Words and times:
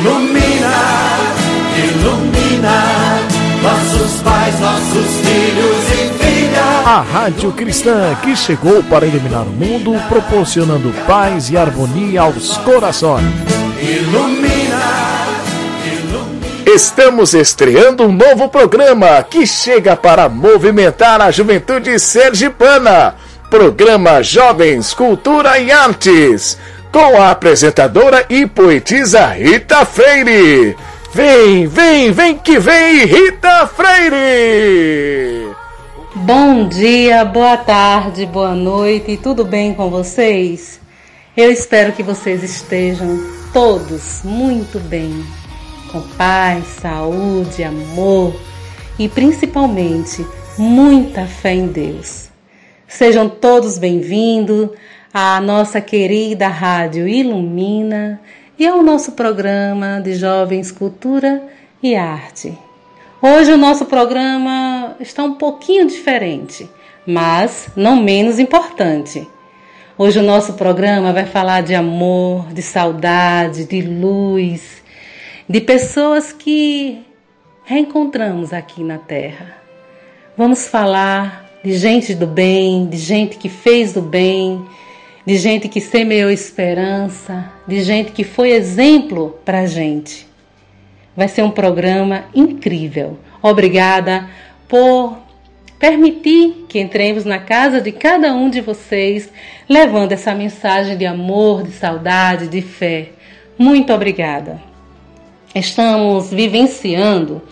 Ilumina, 0.00 0.72
ilumina 1.76 3.20
nossos 3.62 4.22
pais, 4.22 4.58
nossos 4.58 5.16
filhos 5.20 5.92
e 5.92 6.24
filhas. 6.24 6.86
A 6.86 7.02
Rádio 7.02 7.52
Cristã 7.52 8.16
que 8.22 8.34
chegou 8.34 8.82
para 8.84 9.04
iluminar 9.04 9.42
o 9.42 9.50
mundo, 9.50 9.92
proporcionando 10.08 10.90
paz 11.06 11.50
e 11.50 11.58
harmonia 11.58 12.22
aos 12.22 12.56
corações. 12.58 13.26
Ilumina. 13.78 14.80
Estamos 16.64 17.34
estreando 17.34 18.04
um 18.04 18.12
novo 18.12 18.48
programa 18.48 19.22
que 19.22 19.46
chega 19.46 19.96
para 19.96 20.30
movimentar 20.30 21.20
a 21.20 21.30
juventude 21.30 21.98
sergipana. 21.98 23.16
Programa 23.50 24.22
Jovens, 24.22 24.94
Cultura 24.94 25.58
e 25.58 25.70
Artes, 25.70 26.56
com 26.92 27.16
a 27.20 27.30
apresentadora 27.30 28.26
e 28.28 28.46
poetisa 28.46 29.26
Rita 29.28 29.84
Freire. 29.84 30.76
Vem, 31.12 31.66
vem, 31.66 32.12
vem 32.12 32.36
que 32.36 32.58
vem, 32.58 33.04
Rita 33.04 33.66
Freire! 33.66 35.50
Bom 36.14 36.68
dia, 36.68 37.24
boa 37.24 37.56
tarde, 37.56 38.26
boa 38.26 38.54
noite, 38.54 39.16
tudo 39.16 39.44
bem 39.44 39.72
com 39.72 39.88
vocês? 39.88 40.80
Eu 41.36 41.50
espero 41.50 41.92
que 41.92 42.02
vocês 42.02 42.42
estejam 42.42 43.18
todos 43.52 44.22
muito 44.24 44.78
bem 44.80 45.24
com 45.92 46.00
paz, 46.16 46.64
saúde, 46.80 47.62
amor 47.62 48.34
e 48.98 49.08
principalmente 49.08 50.26
muita 50.58 51.26
fé 51.26 51.54
em 51.54 51.68
Deus. 51.68 52.28
Sejam 52.86 53.28
todos 53.28 53.78
bem-vindos 53.78 54.70
à 55.12 55.40
nossa 55.40 55.80
querida 55.80 56.46
Rádio 56.46 57.08
Ilumina 57.08 58.20
e 58.56 58.64
ao 58.64 58.80
nosso 58.80 59.12
programa 59.12 60.00
de 60.00 60.14
Jovens 60.14 60.70
Cultura 60.70 61.42
e 61.82 61.96
Arte. 61.96 62.56
Hoje 63.20 63.52
o 63.52 63.56
nosso 63.56 63.86
programa 63.86 64.96
está 65.00 65.24
um 65.24 65.34
pouquinho 65.34 65.86
diferente, 65.86 66.70
mas 67.04 67.68
não 67.74 67.96
menos 67.96 68.38
importante. 68.38 69.26
Hoje 69.98 70.20
o 70.20 70.22
nosso 70.22 70.52
programa 70.52 71.12
vai 71.12 71.26
falar 71.26 71.62
de 71.62 71.74
amor, 71.74 72.46
de 72.52 72.62
saudade, 72.62 73.64
de 73.64 73.82
luz, 73.82 74.80
de 75.48 75.60
pessoas 75.60 76.32
que 76.32 77.02
reencontramos 77.64 78.52
aqui 78.52 78.84
na 78.84 78.96
Terra. 78.96 79.56
Vamos 80.36 80.68
falar 80.68 81.50
de 81.64 81.76
gente 81.76 82.14
do 82.14 82.28
bem, 82.28 82.86
de 82.86 82.96
gente 82.96 83.36
que 83.36 83.48
fez 83.48 83.92
do 83.92 84.00
bem, 84.00 84.64
de 85.26 85.36
gente 85.36 85.68
que 85.68 85.80
semeou 85.80 86.30
esperança, 86.30 87.50
de 87.66 87.82
gente 87.82 88.12
que 88.12 88.24
foi 88.24 88.50
exemplo 88.50 89.38
para 89.44 89.66
gente. 89.66 90.26
Vai 91.16 91.28
ser 91.28 91.42
um 91.42 91.50
programa 91.50 92.24
incrível. 92.34 93.18
Obrigada 93.42 94.28
por 94.68 95.18
permitir 95.78 96.66
que 96.68 96.78
entremos 96.78 97.24
na 97.24 97.38
casa 97.38 97.80
de 97.80 97.90
cada 97.90 98.32
um 98.34 98.50
de 98.50 98.60
vocês, 98.60 99.30
levando 99.68 100.12
essa 100.12 100.34
mensagem 100.34 100.96
de 100.96 101.06
amor, 101.06 101.62
de 101.62 101.72
saudade, 101.72 102.48
de 102.48 102.60
fé. 102.60 103.10
Muito 103.58 103.92
obrigada. 103.92 104.60
Estamos 105.54 106.30
vivenciando 106.30 107.42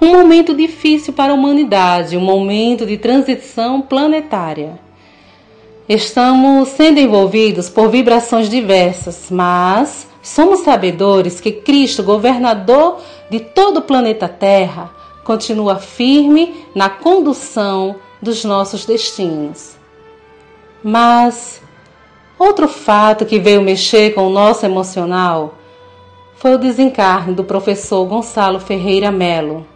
um 0.00 0.12
momento 0.12 0.54
difícil 0.54 1.12
para 1.12 1.32
a 1.32 1.34
humanidade, 1.34 2.16
um 2.16 2.20
momento 2.20 2.84
de 2.84 2.96
transição 2.96 3.80
planetária. 3.80 4.72
Estamos 5.94 6.70
sendo 6.70 7.00
envolvidos 7.00 7.68
por 7.68 7.90
vibrações 7.90 8.48
diversas, 8.48 9.26
mas 9.30 10.08
somos 10.22 10.60
sabedores 10.60 11.38
que 11.38 11.52
Cristo, 11.52 12.02
governador 12.02 12.98
de 13.28 13.38
todo 13.38 13.76
o 13.76 13.82
planeta 13.82 14.26
Terra, 14.26 14.90
continua 15.22 15.76
firme 15.76 16.64
na 16.74 16.88
condução 16.88 17.96
dos 18.22 18.42
nossos 18.42 18.86
destinos. 18.86 19.76
Mas 20.82 21.60
outro 22.38 22.66
fato 22.68 23.26
que 23.26 23.38
veio 23.38 23.60
mexer 23.60 24.14
com 24.14 24.26
o 24.26 24.32
nosso 24.32 24.64
emocional 24.64 25.56
foi 26.36 26.54
o 26.54 26.58
desencarne 26.58 27.34
do 27.34 27.44
professor 27.44 28.02
Gonçalo 28.06 28.58
Ferreira 28.58 29.12
Melo, 29.12 29.66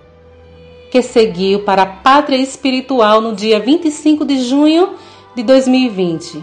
que 0.91 1.03
seguiu 1.03 1.63
para 1.63 1.83
a 1.83 1.87
pátria 1.87 2.39
espiritual 2.39 3.21
no 3.21 3.35
dia 3.35 3.61
25 3.61 4.25
de 4.25 4.43
junho 4.43 4.95
de 5.37 5.43
2020. 5.43 6.43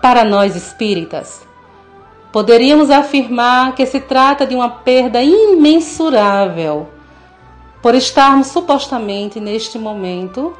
Para 0.00 0.24
nós 0.24 0.56
espíritas, 0.56 1.46
poderíamos 2.32 2.90
afirmar 2.90 3.74
que 3.74 3.84
se 3.84 4.00
trata 4.00 4.46
de 4.46 4.54
uma 4.54 4.70
perda 4.70 5.22
imensurável, 5.22 6.88
por 7.82 7.94
estarmos 7.94 8.46
supostamente 8.46 9.38
neste 9.38 9.78
momento 9.78 10.56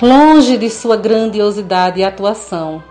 longe 0.00 0.56
de 0.56 0.70
sua 0.70 0.96
grandiosidade 0.96 2.00
e 2.00 2.04
atuação 2.04 2.82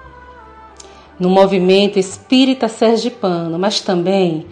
no 1.19 1.29
movimento 1.29 1.97
espírita 1.97 2.67
sergipano, 2.67 3.57
mas 3.57 3.81
também 3.81 4.45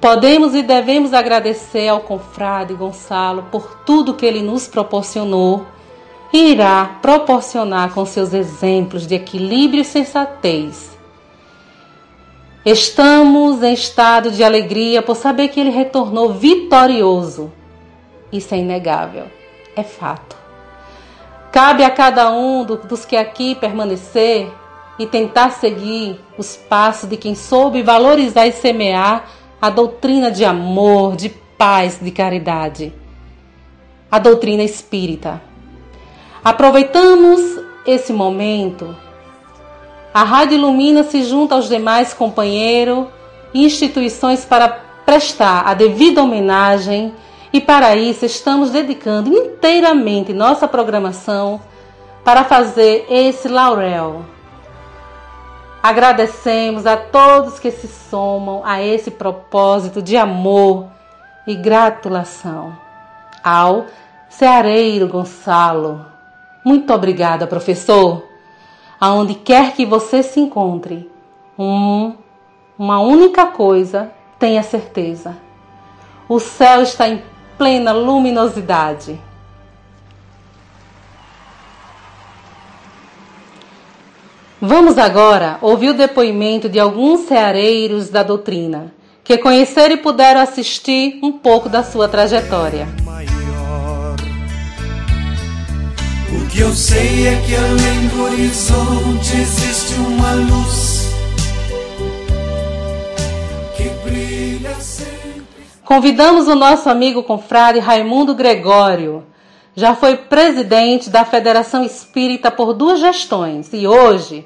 podemos 0.00 0.54
e 0.54 0.62
devemos 0.62 1.12
agradecer 1.12 1.88
ao 1.88 2.00
confrade 2.00 2.72
Gonçalo 2.72 3.44
por 3.50 3.80
tudo 3.84 4.14
que 4.14 4.24
ele 4.24 4.40
nos 4.40 4.66
proporcionou 4.66 5.73
irá 6.36 6.98
proporcionar 7.00 7.94
com 7.94 8.04
seus 8.04 8.34
exemplos 8.34 9.06
de 9.06 9.14
equilíbrio 9.14 9.82
e 9.82 9.84
sensatez. 9.84 10.98
Estamos 12.66 13.62
em 13.62 13.72
estado 13.72 14.32
de 14.32 14.42
alegria 14.42 15.00
por 15.00 15.14
saber 15.14 15.48
que 15.48 15.60
ele 15.60 15.70
retornou 15.70 16.32
vitorioso. 16.32 17.52
Isso 18.32 18.52
é 18.52 18.58
inegável, 18.58 19.26
é 19.76 19.84
fato. 19.84 20.36
Cabe 21.52 21.84
a 21.84 21.90
cada 21.90 22.32
um 22.32 22.64
dos 22.64 23.04
que 23.04 23.16
aqui 23.16 23.54
permanecer 23.54 24.50
e 24.98 25.06
tentar 25.06 25.50
seguir 25.50 26.18
os 26.36 26.56
passos 26.56 27.08
de 27.08 27.16
quem 27.16 27.36
soube 27.36 27.80
valorizar 27.80 28.46
e 28.46 28.52
semear 28.52 29.30
a 29.62 29.70
doutrina 29.70 30.32
de 30.32 30.44
amor, 30.44 31.14
de 31.14 31.28
paz, 31.28 32.00
de 32.02 32.10
caridade. 32.10 32.92
A 34.10 34.18
doutrina 34.18 34.64
espírita. 34.64 35.53
Aproveitamos 36.44 37.40
esse 37.86 38.12
momento. 38.12 38.94
A 40.12 40.22
Rádio 40.22 40.58
Ilumina 40.58 41.02
se 41.02 41.22
junta 41.24 41.54
aos 41.54 41.68
demais 41.68 42.12
companheiros 42.12 43.06
e 43.52 43.64
instituições 43.64 44.44
para 44.44 44.68
prestar 45.06 45.62
a 45.66 45.74
devida 45.74 46.22
homenagem 46.22 47.14
e 47.52 47.60
para 47.60 47.96
isso 47.96 48.24
estamos 48.24 48.70
dedicando 48.70 49.32
inteiramente 49.32 50.32
nossa 50.32 50.68
programação 50.68 51.60
para 52.24 52.44
fazer 52.44 53.06
esse 53.08 53.48
laurel 53.48 54.24
Agradecemos 55.84 56.86
a 56.86 56.96
todos 56.96 57.58
que 57.58 57.70
se 57.70 57.86
somam 57.86 58.62
a 58.64 58.82
esse 58.82 59.10
propósito 59.10 60.00
de 60.00 60.16
amor 60.16 60.86
e 61.46 61.54
gratulação. 61.54 62.74
Ao 63.44 63.84
Ceareiro 64.30 65.06
Gonçalo. 65.06 66.13
Muito 66.64 66.92
obrigada, 66.94 67.46
professor. 67.46 68.24
Aonde 68.98 69.34
quer 69.34 69.74
que 69.74 69.84
você 69.84 70.22
se 70.22 70.40
encontre, 70.40 71.10
um, 71.58 72.14
uma 72.78 73.00
única 73.00 73.46
coisa, 73.46 74.10
tenha 74.38 74.62
certeza. 74.62 75.36
O 76.26 76.40
céu 76.40 76.82
está 76.82 77.06
em 77.06 77.22
plena 77.58 77.92
luminosidade. 77.92 79.20
Vamos 84.58 84.96
agora 84.96 85.58
ouvir 85.60 85.90
o 85.90 85.94
depoimento 85.94 86.70
de 86.70 86.80
alguns 86.80 87.26
ceareiros 87.26 88.08
da 88.08 88.22
doutrina, 88.22 88.94
que 89.22 89.36
conheceram 89.36 89.94
e 89.94 89.98
puderam 89.98 90.40
assistir 90.40 91.20
um 91.22 91.32
pouco 91.32 91.68
da 91.68 91.82
sua 91.82 92.08
trajetória. 92.08 93.03
O 96.34 96.48
que 96.48 96.60
eu 96.60 96.72
sei 96.72 97.28
é 97.28 97.40
que 97.46 97.54
além 97.54 98.08
do 98.08 98.22
horizonte 98.24 99.36
existe 99.36 99.94
uma 99.94 100.32
luz 100.34 101.14
que 103.76 103.88
brilha 104.04 104.74
sempre. 104.80 105.44
Convidamos 105.84 106.48
o 106.48 106.56
nosso 106.56 106.90
amigo 106.90 107.22
confrade 107.22 107.78
Raimundo 107.78 108.34
Gregório. 108.34 109.24
Já 109.76 109.94
foi 109.94 110.16
presidente 110.16 111.08
da 111.08 111.24
Federação 111.24 111.84
Espírita 111.84 112.50
por 112.50 112.74
duas 112.74 112.98
gestões 112.98 113.72
e 113.72 113.86
hoje 113.86 114.44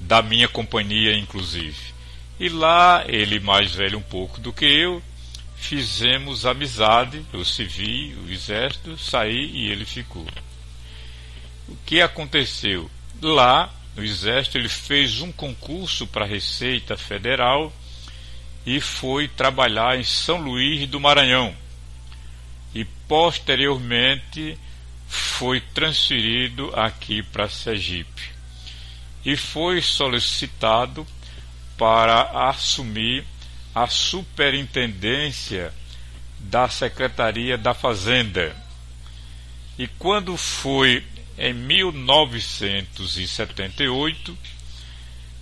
da 0.00 0.20
minha 0.22 0.48
companhia, 0.48 1.16
inclusive. 1.16 1.94
E 2.38 2.48
lá, 2.48 3.04
ele 3.06 3.38
mais 3.40 3.74
velho 3.74 3.98
um 3.98 4.02
pouco 4.02 4.40
do 4.40 4.52
que 4.52 4.64
eu, 4.64 5.02
fizemos 5.56 6.44
amizade, 6.44 7.24
eu 7.32 7.44
servi 7.44 8.14
o 8.24 8.30
exército, 8.30 8.98
saí 8.98 9.50
e 9.52 9.70
ele 9.70 9.84
ficou. 9.84 10.26
O 11.68 11.76
que 11.86 12.00
aconteceu? 12.00 12.90
Lá, 13.22 13.72
no 13.96 14.04
Exército, 14.04 14.58
ele 14.58 14.68
fez 14.68 15.20
um 15.20 15.32
concurso 15.32 16.06
para 16.06 16.24
a 16.24 16.28
Receita 16.28 16.96
Federal 16.96 17.72
e 18.66 18.80
foi 18.80 19.28
trabalhar 19.28 19.96
em 19.98 20.04
São 20.04 20.38
Luís 20.38 20.88
do 20.88 20.98
Maranhão. 20.98 21.54
E 22.74 22.84
posteriormente 23.06 24.58
foi 25.06 25.60
transferido 25.60 26.72
aqui 26.74 27.22
para 27.22 27.48
Sergipe. 27.48 28.32
E 29.24 29.36
foi 29.36 29.80
solicitado 29.80 31.06
para 31.76 32.48
assumir 32.48 33.24
a 33.74 33.86
superintendência 33.86 35.72
da 36.38 36.68
Secretaria 36.68 37.56
da 37.58 37.74
Fazenda. 37.74 38.56
E 39.78 39.86
quando 39.88 40.36
foi 40.36 41.04
em 41.36 41.52
1978, 41.52 44.38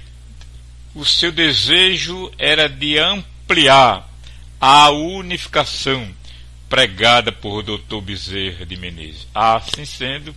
o 0.94 1.06
seu 1.06 1.32
desejo 1.32 2.32
era 2.38 2.70
de 2.70 2.98
ampliar 2.98 4.08
a 4.60 4.90
unificação 4.92 6.14
pregada 6.70 7.32
por 7.32 7.64
Dr. 7.64 8.02
Bezerra 8.02 8.66
de 8.66 8.78
Menezes. 8.78 9.28
Assim 9.34 9.86
sendo, 9.86 10.36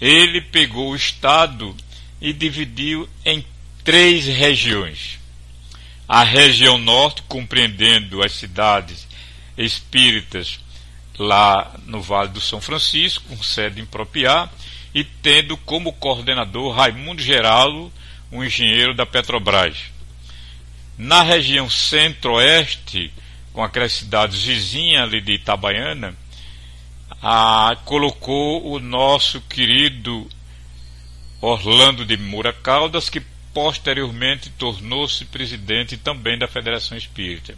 ele 0.00 0.40
pegou 0.40 0.90
o 0.90 0.96
Estado 0.96 1.76
e 2.20 2.32
dividiu 2.32 3.08
em 3.24 3.44
três 3.82 4.26
regiões. 4.26 5.18
A 6.08 6.24
região 6.24 6.78
norte, 6.78 7.22
compreendendo 7.22 8.22
as 8.22 8.32
cidades 8.32 9.06
espíritas 9.56 10.60
lá 11.18 11.74
no 11.86 12.00
Vale 12.00 12.30
do 12.30 12.40
São 12.40 12.60
Francisco, 12.60 13.24
com 13.28 13.42
sede 13.42 13.80
em 13.80 13.88
e 14.94 15.04
tendo 15.04 15.56
como 15.56 15.92
coordenador 15.92 16.74
Raimundo 16.74 17.22
Geralo, 17.22 17.92
um 18.30 18.44
engenheiro 18.44 18.94
da 18.94 19.04
Petrobras. 19.04 19.76
Na 20.96 21.22
região 21.22 21.68
centro-oeste, 21.68 23.12
com 23.52 23.62
aquelas 23.62 23.92
cidades 23.92 24.42
vizinhas 24.42 25.02
ali 25.02 25.20
de 25.20 25.32
Itabaiana, 25.32 26.14
a, 27.22 27.76
colocou 27.84 28.72
o 28.72 28.78
nosso 28.78 29.40
querido 29.42 30.28
Orlando 31.40 32.04
de 32.04 32.16
Moura 32.16 32.52
Caldas, 32.52 33.08
que 33.08 33.22
posteriormente 33.52 34.50
tornou-se 34.50 35.24
presidente 35.24 35.96
também 35.96 36.38
da 36.38 36.46
Federação 36.46 36.96
Espírita. 36.96 37.54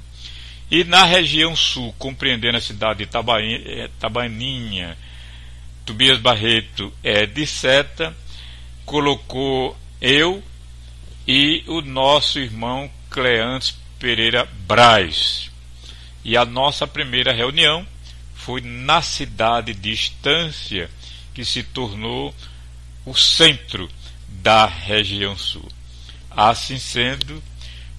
E 0.71 0.85
na 0.85 1.05
região 1.05 1.55
sul, 1.55 1.95
compreendendo 1.99 2.57
a 2.57 2.61
cidade 2.61 3.05
de 3.05 3.11
eh, 3.15 3.91
Tabaninha, 3.99 4.97
Tobias 5.85 6.19
Barreto 6.19 6.93
é 7.03 7.27
de 7.27 7.47
Seta, 7.47 8.17
colocou 8.87 9.77
eu 10.01 10.43
e 11.27 11.63
o 11.67 11.81
nosso 11.81 12.39
irmão 12.39 12.91
Cleantes 13.11 13.77
Pereira 13.99 14.49
Braz. 14.67 15.51
E 16.25 16.37
a 16.37 16.45
nossa 16.45 16.87
primeira 16.87 17.33
reunião 17.33 17.87
foi 18.35 18.61
na 18.61 19.01
cidade 19.03 19.75
de 19.75 19.93
Estância, 19.93 20.91
que 21.33 21.45
se 21.45 21.63
tornou 21.63 22.35
o 23.05 23.15
centro 23.15 23.89
da 24.29 24.67
região 24.67 25.37
sul. 25.37 25.69
Assim 26.31 26.79
sendo, 26.79 27.43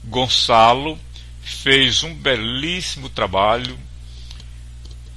Gonçalo 0.03 1.00
fez 1.42 2.03
um 2.03 2.13
belíssimo 2.13 3.10
trabalho, 3.10 3.77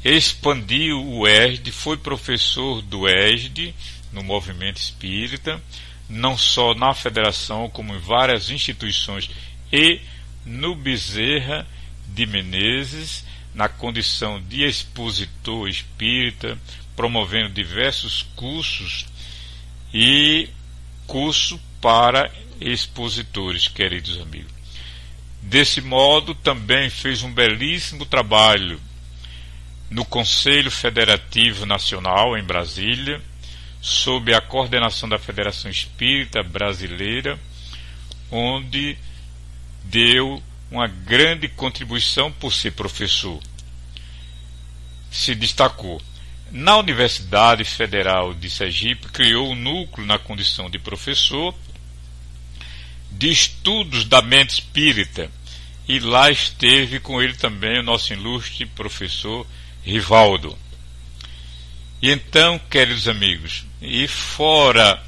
expandiu 0.04 1.04
o 1.04 1.26
ESD, 1.26 1.72
foi 1.72 1.96
professor 1.96 2.82
do 2.82 3.08
ESD 3.08 3.74
no 4.12 4.22
movimento 4.22 4.76
espírita, 4.76 5.60
não 6.08 6.36
só 6.36 6.74
na 6.74 6.94
federação, 6.94 7.68
como 7.70 7.94
em 7.94 7.98
várias 7.98 8.50
instituições 8.50 9.30
e 9.72 10.00
no 10.44 10.74
Bezerra 10.74 11.66
de 12.08 12.26
Menezes, 12.26 13.24
na 13.54 13.68
condição 13.68 14.40
de 14.40 14.64
expositor 14.64 15.68
espírita, 15.68 16.58
promovendo 16.94 17.50
diversos 17.50 18.22
cursos 18.36 19.06
e 19.92 20.48
curso 21.06 21.60
para 21.80 22.30
expositores, 22.60 23.68
queridos 23.68 24.20
amigos. 24.20 24.52
Desse 25.42 25.80
modo, 25.80 26.34
também 26.34 26.90
fez 26.90 27.22
um 27.22 27.32
belíssimo 27.32 28.04
trabalho 28.04 28.80
no 29.88 30.04
Conselho 30.04 30.70
Federativo 30.70 31.64
Nacional, 31.64 32.36
em 32.36 32.42
Brasília, 32.42 33.22
sob 33.86 34.34
a 34.34 34.40
coordenação 34.40 35.08
da 35.08 35.16
Federação 35.16 35.70
Espírita 35.70 36.42
Brasileira, 36.42 37.38
onde 38.32 38.98
deu 39.84 40.42
uma 40.68 40.88
grande 40.88 41.46
contribuição 41.46 42.32
por 42.32 42.52
ser 42.52 42.72
professor. 42.72 43.40
Se 45.08 45.36
destacou. 45.36 46.02
na 46.50 46.78
Universidade 46.78 47.62
Federal 47.62 48.34
de 48.34 48.50
Sergipe, 48.50 49.08
criou 49.08 49.52
um 49.52 49.54
núcleo 49.54 50.04
na 50.04 50.18
condição 50.18 50.68
de 50.68 50.80
professor 50.80 51.54
de 53.12 53.30
estudos 53.30 54.04
da 54.04 54.20
mente 54.20 54.50
espírita. 54.50 55.30
E 55.86 56.00
lá 56.00 56.28
esteve 56.28 56.98
com 56.98 57.22
ele 57.22 57.34
também 57.34 57.78
o 57.78 57.84
nosso 57.84 58.12
ilustre 58.12 58.66
professor 58.66 59.46
Rivaldo. 59.84 60.58
E 62.02 62.10
então, 62.10 62.58
queridos 62.70 63.08
amigos, 63.08 63.65
e 63.80 64.06
fora 64.08 65.02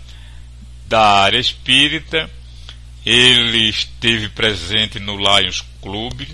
da 0.87 1.23
área 1.23 1.39
espírita, 1.39 2.31
ele 3.05 3.69
esteve 3.69 4.29
presente 4.29 4.99
no 4.99 5.17
Lions 5.17 5.65
Club, 5.81 6.27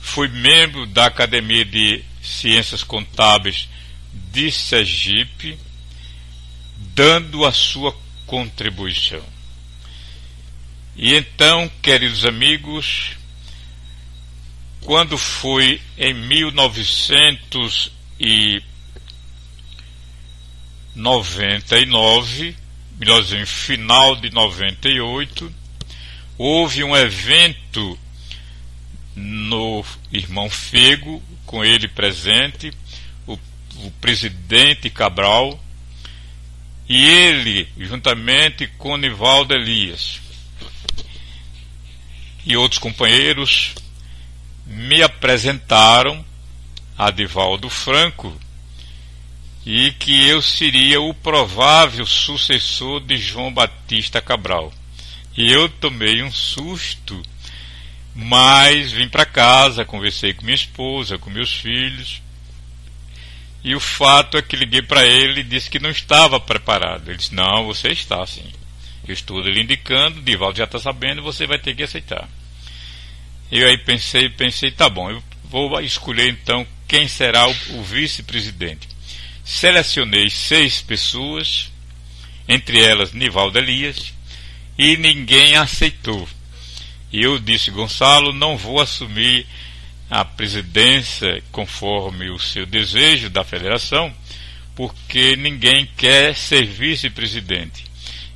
foi 0.00 0.28
membro 0.28 0.86
da 0.86 1.06
Academia 1.06 1.64
de 1.64 2.04
Ciências 2.22 2.82
Contábeis 2.82 3.68
de 4.12 4.50
Sergipe, 4.50 5.58
dando 6.94 7.44
a 7.44 7.52
sua 7.52 7.96
contribuição. 8.26 9.24
E 10.96 11.14
então, 11.14 11.70
queridos 11.82 12.24
amigos, 12.24 13.16
quando 14.80 15.18
foi 15.18 15.80
em 15.98 16.14
1999, 20.96 22.56
melhor 22.98 23.22
dizendo, 23.22 23.46
final 23.46 24.16
de 24.16 24.30
98, 24.30 25.52
houve 26.38 26.82
um 26.82 26.96
evento 26.96 27.98
no 29.14 29.84
Irmão 30.10 30.48
Fego, 30.48 31.22
com 31.44 31.62
ele 31.62 31.86
presente, 31.86 32.72
o, 33.26 33.34
o 33.34 33.90
presidente 34.00 34.88
Cabral, 34.88 35.62
e 36.88 37.04
ele, 37.04 37.68
juntamente 37.78 38.66
com 38.78 38.96
Nivaldo 38.96 39.54
Elias 39.54 40.20
e 42.44 42.56
outros 42.56 42.78
companheiros, 42.78 43.74
me 44.64 45.02
apresentaram 45.02 46.24
a 46.96 47.10
Divaldo 47.10 47.68
Franco 47.68 48.34
e 49.66 49.90
que 49.90 50.28
eu 50.28 50.40
seria 50.40 51.00
o 51.00 51.12
provável 51.12 52.06
sucessor 52.06 53.00
de 53.00 53.16
João 53.16 53.52
Batista 53.52 54.20
Cabral. 54.20 54.72
E 55.36 55.50
eu 55.50 55.68
tomei 55.68 56.22
um 56.22 56.30
susto, 56.30 57.20
mas 58.14 58.92
vim 58.92 59.08
para 59.08 59.26
casa, 59.26 59.84
conversei 59.84 60.32
com 60.32 60.44
minha 60.44 60.54
esposa, 60.54 61.18
com 61.18 61.28
meus 61.28 61.52
filhos. 61.52 62.22
E 63.64 63.74
o 63.74 63.80
fato 63.80 64.36
é 64.38 64.42
que 64.42 64.54
liguei 64.54 64.82
para 64.82 65.04
ele 65.04 65.40
e 65.40 65.44
disse 65.44 65.68
que 65.68 65.80
não 65.80 65.90
estava 65.90 66.38
preparado. 66.38 67.08
Ele 67.08 67.18
disse: 67.18 67.34
Não, 67.34 67.66
você 67.66 67.88
está 67.88 68.24
sim. 68.24 68.48
Eu 69.06 69.12
estou 69.12 69.40
lhe 69.40 69.60
indicando, 69.60 70.22
Divaldo 70.22 70.58
já 70.58 70.64
está 70.64 70.78
sabendo, 70.78 71.22
você 71.22 71.44
vai 71.44 71.58
ter 71.58 71.74
que 71.74 71.82
aceitar. 71.82 72.28
Eu 73.50 73.66
aí 73.66 73.78
pensei, 73.78 74.28
pensei, 74.28 74.70
tá 74.70 74.88
bom, 74.88 75.10
eu 75.10 75.22
vou 75.44 75.80
escolher 75.80 76.28
então 76.28 76.66
quem 76.86 77.08
será 77.08 77.48
o, 77.48 77.54
o 77.78 77.82
vice-presidente. 77.82 78.95
Selecionei 79.46 80.28
seis 80.28 80.82
pessoas, 80.82 81.70
entre 82.48 82.82
elas 82.82 83.12
Nivaldo 83.12 83.56
Elias, 83.56 84.12
e 84.76 84.96
ninguém 84.96 85.54
aceitou. 85.54 86.28
E 87.12 87.22
eu 87.22 87.38
disse, 87.38 87.70
Gonçalo, 87.70 88.32
não 88.32 88.56
vou 88.56 88.80
assumir 88.80 89.46
a 90.10 90.24
presidência 90.24 91.40
conforme 91.52 92.28
o 92.28 92.40
seu 92.40 92.66
desejo 92.66 93.30
da 93.30 93.44
federação, 93.44 94.12
porque 94.74 95.36
ninguém 95.36 95.88
quer 95.96 96.34
ser 96.34 96.66
vice-presidente. 96.66 97.84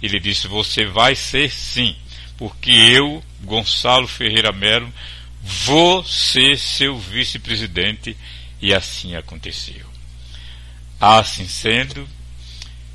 Ele 0.00 0.20
disse, 0.20 0.46
você 0.46 0.86
vai 0.86 1.16
ser 1.16 1.50
sim, 1.50 1.96
porque 2.38 2.70
eu, 2.70 3.20
Gonçalo 3.42 4.06
Ferreira 4.06 4.52
Melo, 4.52 4.94
vou 5.42 6.04
ser 6.04 6.56
seu 6.56 6.96
vice-presidente, 6.96 8.16
e 8.62 8.72
assim 8.72 9.16
aconteceu. 9.16 9.89
Assim 11.00 11.48
sendo, 11.48 12.06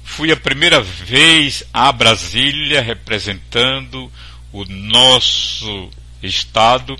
fui 0.04 0.32
a 0.32 0.38
primeira 0.38 0.80
vez 0.80 1.64
a 1.74 1.92
Brasília 1.92 2.82
representando 2.82 4.12
o 4.54 4.64
nosso 4.66 5.90
Estado, 6.22 6.96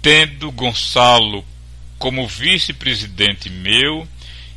tendo 0.00 0.50
Gonçalo 0.50 1.44
como 1.98 2.26
vice-presidente 2.26 3.50
meu 3.50 4.08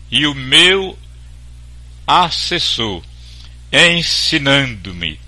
e 0.10 0.25
o 0.25 0.34
meu 0.34 0.98
assessor, 2.08 3.04
ensinando-me 3.72 5.20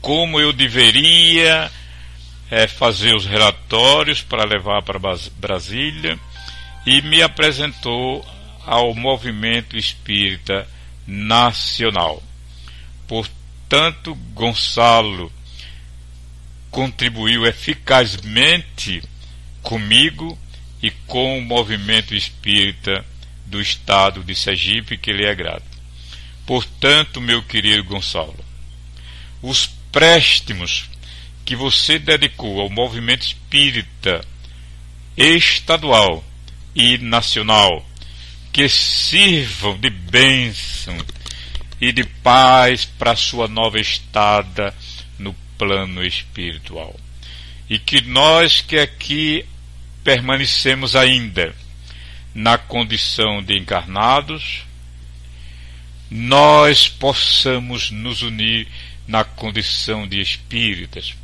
como 0.00 0.38
eu 0.38 0.52
deveria 0.52 1.68
é, 2.48 2.68
fazer 2.68 3.14
os 3.16 3.26
relatórios 3.26 4.22
para 4.22 4.44
levar 4.44 4.82
para 4.82 5.00
Brasília 5.36 6.16
e 6.86 7.02
me 7.02 7.22
apresentou 7.22 8.24
ao 8.66 8.92
movimento 8.92 9.76
espírita 9.76 10.68
nacional. 11.06 12.20
Portanto, 13.06 14.14
Gonçalo 14.34 15.32
contribuiu 16.68 17.46
eficazmente 17.46 19.02
comigo 19.62 20.36
e 20.82 20.90
com 20.90 21.38
o 21.38 21.42
movimento 21.42 22.14
espírita 22.14 23.04
do 23.46 23.60
estado 23.60 24.24
de 24.24 24.34
Sergipe, 24.34 24.98
que 24.98 25.12
lhe 25.12 25.24
é 25.24 25.34
grato. 25.34 25.64
Portanto, 26.44 27.20
meu 27.20 27.42
querido 27.42 27.84
Gonçalo, 27.84 28.44
os 29.40 29.66
préstimos 29.92 30.90
que 31.44 31.54
você 31.54 31.98
dedicou 31.98 32.60
ao 32.60 32.68
movimento 32.68 33.22
espírita 33.22 34.24
estadual 35.16 36.24
e 36.74 36.98
nacional 36.98 37.86
que 38.56 38.70
sirvam 38.70 39.76
de 39.76 39.90
bênção 39.90 40.96
e 41.78 41.92
de 41.92 42.02
paz 42.04 42.86
para 42.86 43.12
a 43.12 43.16
sua 43.16 43.46
nova 43.46 43.78
estada 43.78 44.74
no 45.18 45.34
plano 45.58 46.02
espiritual. 46.02 46.98
E 47.68 47.78
que 47.78 48.00
nós 48.00 48.62
que 48.62 48.78
aqui 48.78 49.44
permanecemos 50.02 50.96
ainda 50.96 51.54
na 52.34 52.56
condição 52.56 53.42
de 53.42 53.58
encarnados, 53.58 54.62
nós 56.10 56.88
possamos 56.88 57.90
nos 57.90 58.22
unir 58.22 58.66
na 59.06 59.22
condição 59.22 60.08
de 60.08 60.18
espíritas, 60.18 61.14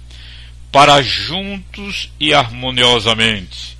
para 0.71 1.01
juntos 1.01 2.13
e 2.21 2.35
harmoniosamente 2.35 3.79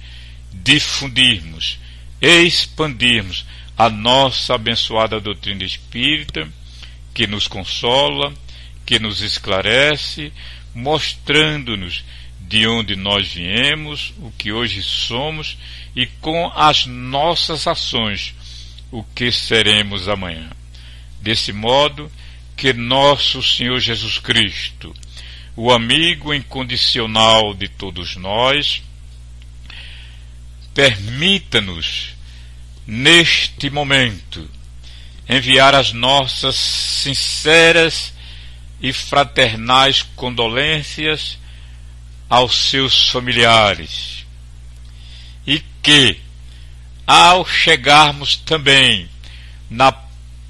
difundirmos 0.55 1.82
expandirmos 2.23 3.45
a 3.77 3.91
nossa 3.91 4.55
abençoada 4.55 5.21
doutrina 5.21 5.65
espírita, 5.65 6.49
que 7.13 7.27
nos 7.27 7.49
consola, 7.49 8.33
que 8.87 9.01
nos 9.01 9.21
esclarece, 9.21 10.33
mostrando-nos 10.73 12.05
de 12.41 12.67
onde 12.67 12.95
nós 12.95 13.33
viemos, 13.33 14.15
o 14.19 14.31
que 14.39 14.53
hoje 14.53 14.83
somos 14.83 15.59
e 15.97 16.07
com 16.07 16.51
as 16.55 16.87
nossas 16.87 17.67
ações, 17.67 18.35
o 18.91 19.03
que 19.03 19.33
seremos 19.33 20.09
amanhã. 20.09 20.51
Desse 21.21 21.53
modo, 21.53 22.11
que 22.57 22.73
nosso 22.73 23.43
Senhor 23.43 23.81
Jesus 23.81 24.19
Cristo, 24.19 24.95
o 25.57 25.73
amigo 25.73 26.33
incondicional 26.33 27.55
de 27.55 27.69
todos 27.69 28.17
nós, 28.17 28.83
permita-nos, 30.75 32.15
neste 32.87 33.71
momento, 33.71 34.49
enviar 35.29 35.75
as 35.75 35.93
nossas 35.93 36.57
sinceras 36.57 38.13
e 38.81 38.93
fraternais 38.93 40.03
condolências 40.17 41.39
aos 42.29 42.55
seus 42.55 43.09
familiares. 43.11 44.27
E 45.47 45.63
que, 45.83 46.19
ao 47.07 47.47
chegarmos 47.47 48.37
também 48.37 49.09
na 49.71 49.93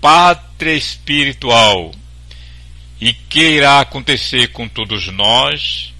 pátria 0.00 0.74
espiritual, 0.74 1.92
e 3.00 3.12
que 3.12 3.40
irá 3.40 3.80
acontecer 3.80 4.48
com 4.48 4.68
todos 4.68 5.08
nós, 5.08 5.92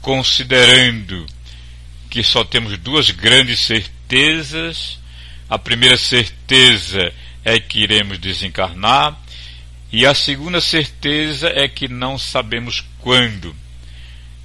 considerando 0.00 1.26
que 2.08 2.22
só 2.22 2.44
temos 2.44 2.76
duas 2.78 3.10
grandes 3.10 3.60
certezas. 3.60 4.98
A 5.48 5.58
primeira 5.58 5.96
certeza 5.96 7.12
é 7.44 7.58
que 7.58 7.80
iremos 7.80 8.18
desencarnar, 8.18 9.18
e 9.90 10.04
a 10.04 10.14
segunda 10.14 10.60
certeza 10.60 11.48
é 11.48 11.66
que 11.66 11.88
não 11.88 12.18
sabemos 12.18 12.84
quando. 12.98 13.56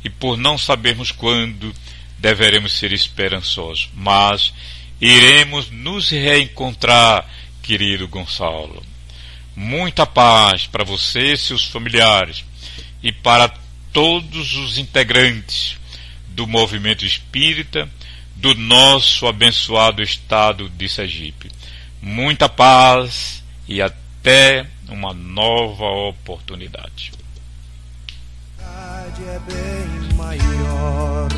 E 0.04 0.10
por 0.10 0.38
não 0.38 0.58
sabermos 0.58 1.12
quando, 1.12 1.74
deveremos 2.18 2.74
ser 2.74 2.94
esperançosos. 2.94 3.90
Mas 3.94 4.54
iremos 5.02 5.70
nos 5.70 6.10
reencontrar, 6.10 7.30
querido 7.62 8.08
Gonçalo. 8.08 8.82
Muita 9.56 10.06
paz 10.06 10.66
para 10.66 10.84
você 10.84 11.34
e 11.34 11.38
seus 11.38 11.66
familiares 11.66 12.44
e 13.04 13.12
para 13.12 13.54
todos 13.92 14.56
os 14.56 14.78
integrantes 14.78 15.78
do 16.34 16.46
movimento 16.48 17.06
espírita 17.06 17.90
do 18.36 18.54
nosso 18.56 19.28
abençoado 19.28 20.02
estado 20.02 20.70
de 20.70 20.90
Sergipe. 20.90 21.50
Muita 22.02 22.50
paz 22.50 23.44
e 23.68 23.82
até 23.82 24.66
uma 24.90 25.14
nova 25.14 25.86
oportunidade. 25.86 27.12
É 29.26 29.40
bem 29.40 30.18
maior. 30.18 31.30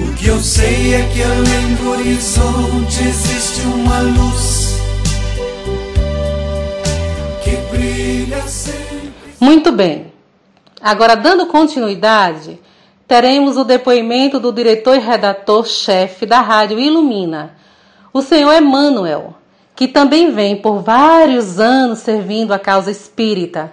O 0.00 0.14
que 0.16 0.26
eu 0.26 0.40
sei 0.40 0.94
é 0.94 1.08
que 1.12 1.22
além 1.22 1.74
do 1.76 1.90
horizonte 1.90 3.02
existe 3.02 3.60
uma 3.62 4.00
luz 4.00 4.76
que 7.44 7.56
brilha 7.70 8.42
sempre. 8.42 9.12
Muito 9.38 9.70
bem. 9.70 10.12
Agora, 10.80 11.14
dando 11.14 11.46
continuidade, 11.46 12.58
teremos 13.08 13.56
o 13.56 13.64
depoimento 13.64 14.38
do 14.38 14.52
diretor 14.52 14.94
e 14.94 15.00
redator-chefe 15.00 16.26
da 16.26 16.42
Rádio 16.42 16.78
Ilumina, 16.78 17.54
o 18.12 18.20
senhor 18.20 18.52
Emanuel, 18.52 19.34
que 19.74 19.88
também 19.88 20.30
vem 20.30 20.60
por 20.60 20.82
vários 20.82 21.58
anos 21.58 22.00
servindo 22.00 22.52
a 22.52 22.58
causa 22.58 22.90
espírita. 22.90 23.72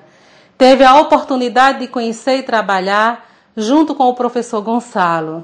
Teve 0.57 0.85
a 0.85 1.01
oportunidade 1.01 1.79
de 1.79 1.87
conhecer 1.87 2.37
e 2.37 2.43
trabalhar 2.43 3.25
junto 3.57 3.93
com 3.93 4.05
o 4.05 4.15
professor 4.15 4.61
Gonçalo. 4.61 5.43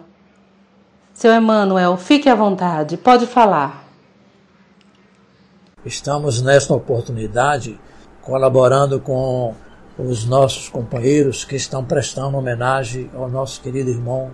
Seu 1.13 1.33
Emanuel, 1.33 1.97
fique 1.97 2.29
à 2.29 2.35
vontade, 2.35 2.95
pode 2.95 3.27
falar. 3.27 3.83
Estamos 5.85 6.41
nesta 6.41 6.73
oportunidade 6.73 7.77
colaborando 8.21 9.01
com 9.01 9.53
os 9.97 10.25
nossos 10.25 10.69
companheiros 10.69 11.43
que 11.43 11.55
estão 11.55 11.83
prestando 11.83 12.37
homenagem 12.37 13.09
ao 13.13 13.29
nosso 13.29 13.61
querido 13.61 13.89
irmão 13.89 14.31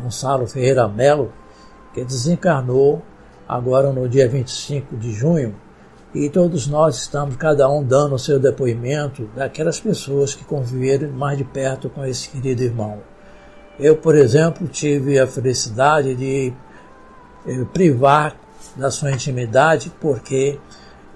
Gonçalo 0.00 0.46
Ferreira 0.46 0.86
Melo, 0.88 1.32
que 1.92 2.04
desencarnou 2.04 3.02
agora 3.48 3.92
no 3.92 4.08
dia 4.08 4.28
25 4.28 4.96
de 4.96 5.12
junho, 5.12 5.54
e 6.14 6.28
todos 6.28 6.66
nós 6.66 6.96
estamos, 6.96 7.36
cada 7.36 7.68
um, 7.68 7.82
dando 7.82 8.14
o 8.14 8.18
seu 8.18 8.38
depoimento 8.38 9.28
daquelas 9.36 9.78
pessoas 9.78 10.34
que 10.34 10.44
conviveram 10.44 11.10
mais 11.10 11.36
de 11.36 11.44
perto 11.44 11.90
com 11.90 12.04
esse 12.04 12.28
querido 12.30 12.62
irmão. 12.62 12.98
Eu, 13.78 13.96
por 13.96 14.14
exemplo, 14.14 14.66
tive 14.66 15.18
a 15.18 15.26
felicidade 15.26 16.14
de 16.14 16.52
eh, 17.46 17.64
privar 17.72 18.34
da 18.74 18.90
sua 18.90 19.10
intimidade, 19.10 19.92
porque 20.00 20.58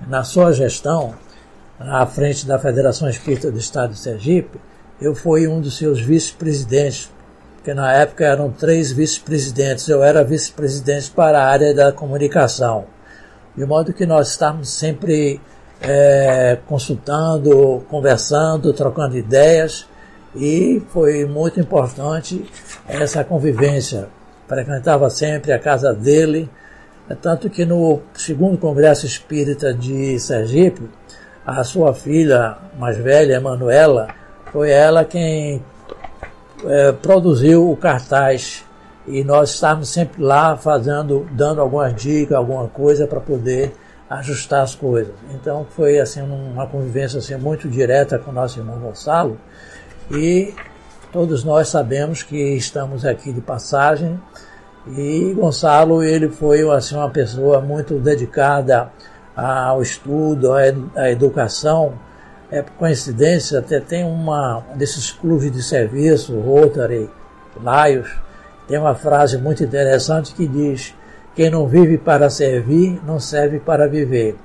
na 0.07 0.25
sua 0.25 0.53
gestão 0.53 1.15
à 1.89 2.07
frente 2.07 2.47
da 2.47 2.59
Federação 2.59 3.09
Espírita 3.09 3.51
do 3.51 3.59
Estado 3.59 3.93
de 3.93 3.99
Sergipe, 3.99 4.61
eu 5.01 5.15
fui 5.15 5.49
um 5.49 5.61
dos 5.61 5.77
seus 5.77 6.01
vice-presidentes, 6.01 7.11
porque 7.57 7.75
na 7.75 7.93
época 7.93 8.25
eram 8.25 8.51
três 8.51 8.93
vice-presidentes, 8.93 9.89
eu 9.89 10.03
era 10.03 10.23
vice-presidente 10.23 11.11
para 11.11 11.43
a 11.43 11.49
área 11.49 11.75
da 11.75 11.93
comunicação. 11.93 12.85
De 13.57 13.65
modo 13.65 13.93
que 13.93 14.07
nós 14.07 14.31
estávamos 14.31 14.69
sempre 14.71 15.41
é, 15.81 16.59
consultando, 16.67 17.85
conversando, 17.89 18.73
trocando 18.73 19.17
ideias, 19.17 19.87
e 20.35 20.83
foi 20.89 21.27
muito 21.27 21.61
importante 21.61 22.45
essa 22.89 23.23
convivência. 23.23 24.09
Frequentava 24.49 25.11
sempre 25.11 25.53
a 25.53 25.59
casa 25.59 25.93
dele, 25.93 26.49
é 27.09 27.15
tanto 27.15 27.51
que 27.51 27.65
no 27.65 28.01
segundo 28.15 28.57
Congresso 28.57 29.05
Espírita 29.05 29.75
de 29.75 30.19
Sergipe, 30.19 30.89
a 31.47 31.65
sua 31.65 31.93
filha 31.93 32.57
mais 32.79 32.97
velha, 32.97 33.41
Manuela, 33.41 34.09
foi 34.53 34.71
ela 34.71 35.05
quem 35.05 35.63
é, 36.65 36.93
produziu 36.93 37.71
o 37.71 37.77
cartaz. 37.77 38.65
E 39.07 39.25
nós 39.25 39.51
estávamos 39.51 39.89
sempre 39.89 40.23
lá 40.23 40.57
fazendo, 40.57 41.27
dando 41.33 41.61
algumas 41.61 41.95
dicas, 41.95 42.37
alguma 42.37 42.69
coisa 42.69 43.07
para 43.07 43.21
poder 43.21 43.75
ajustar 44.09 44.63
as 44.63 44.75
coisas. 44.75 45.15
Então 45.35 45.67
foi 45.71 45.99
assim 45.99 46.21
uma 46.21 46.67
convivência 46.67 47.19
assim 47.19 47.35
muito 47.37 47.69
direta 47.69 48.19
com 48.19 48.31
nosso 48.31 48.61
irmão 48.61 48.79
Gonçalo. 48.79 49.39
E 50.11 50.55
todos 51.11 51.43
nós 51.43 51.69
sabemos 51.69 52.23
que 52.23 52.37
estamos 52.55 53.05
aqui 53.05 53.33
de 53.33 53.41
passagem. 53.41 54.21
E 54.97 55.33
Gonçalo 55.35 56.03
ele 56.05 56.29
foi 56.29 56.69
assim 56.71 56.95
uma 56.95 57.11
pessoa 57.11 57.61
muito 57.61 57.99
dedicada 57.99 58.93
ao 59.37 59.83
estudo, 59.83 60.53
à 60.53 61.11
educação. 61.11 61.95
É 62.51 62.61
por 62.63 62.73
coincidência, 62.73 63.59
até 63.59 63.81
tem 63.81 64.05
uma 64.05 64.63
desses 64.75 65.11
clubes 65.11 65.51
de 65.51 65.63
serviço, 65.63 66.39
Rotary, 66.39 67.09
Laios, 67.63 68.11
tem 68.69 68.79
uma 68.79 68.95
frase 68.95 69.39
muito 69.39 69.65
interessante 69.65 70.35
que 70.35 70.47
diz: 70.47 70.95
quem 71.35 71.51
não 71.51 71.67
vive 71.67 71.97
para 71.97 72.29
servir, 72.29 73.01
não 73.07 73.19
serve 73.19 73.59
para 73.59 73.89
viver. 73.89 74.37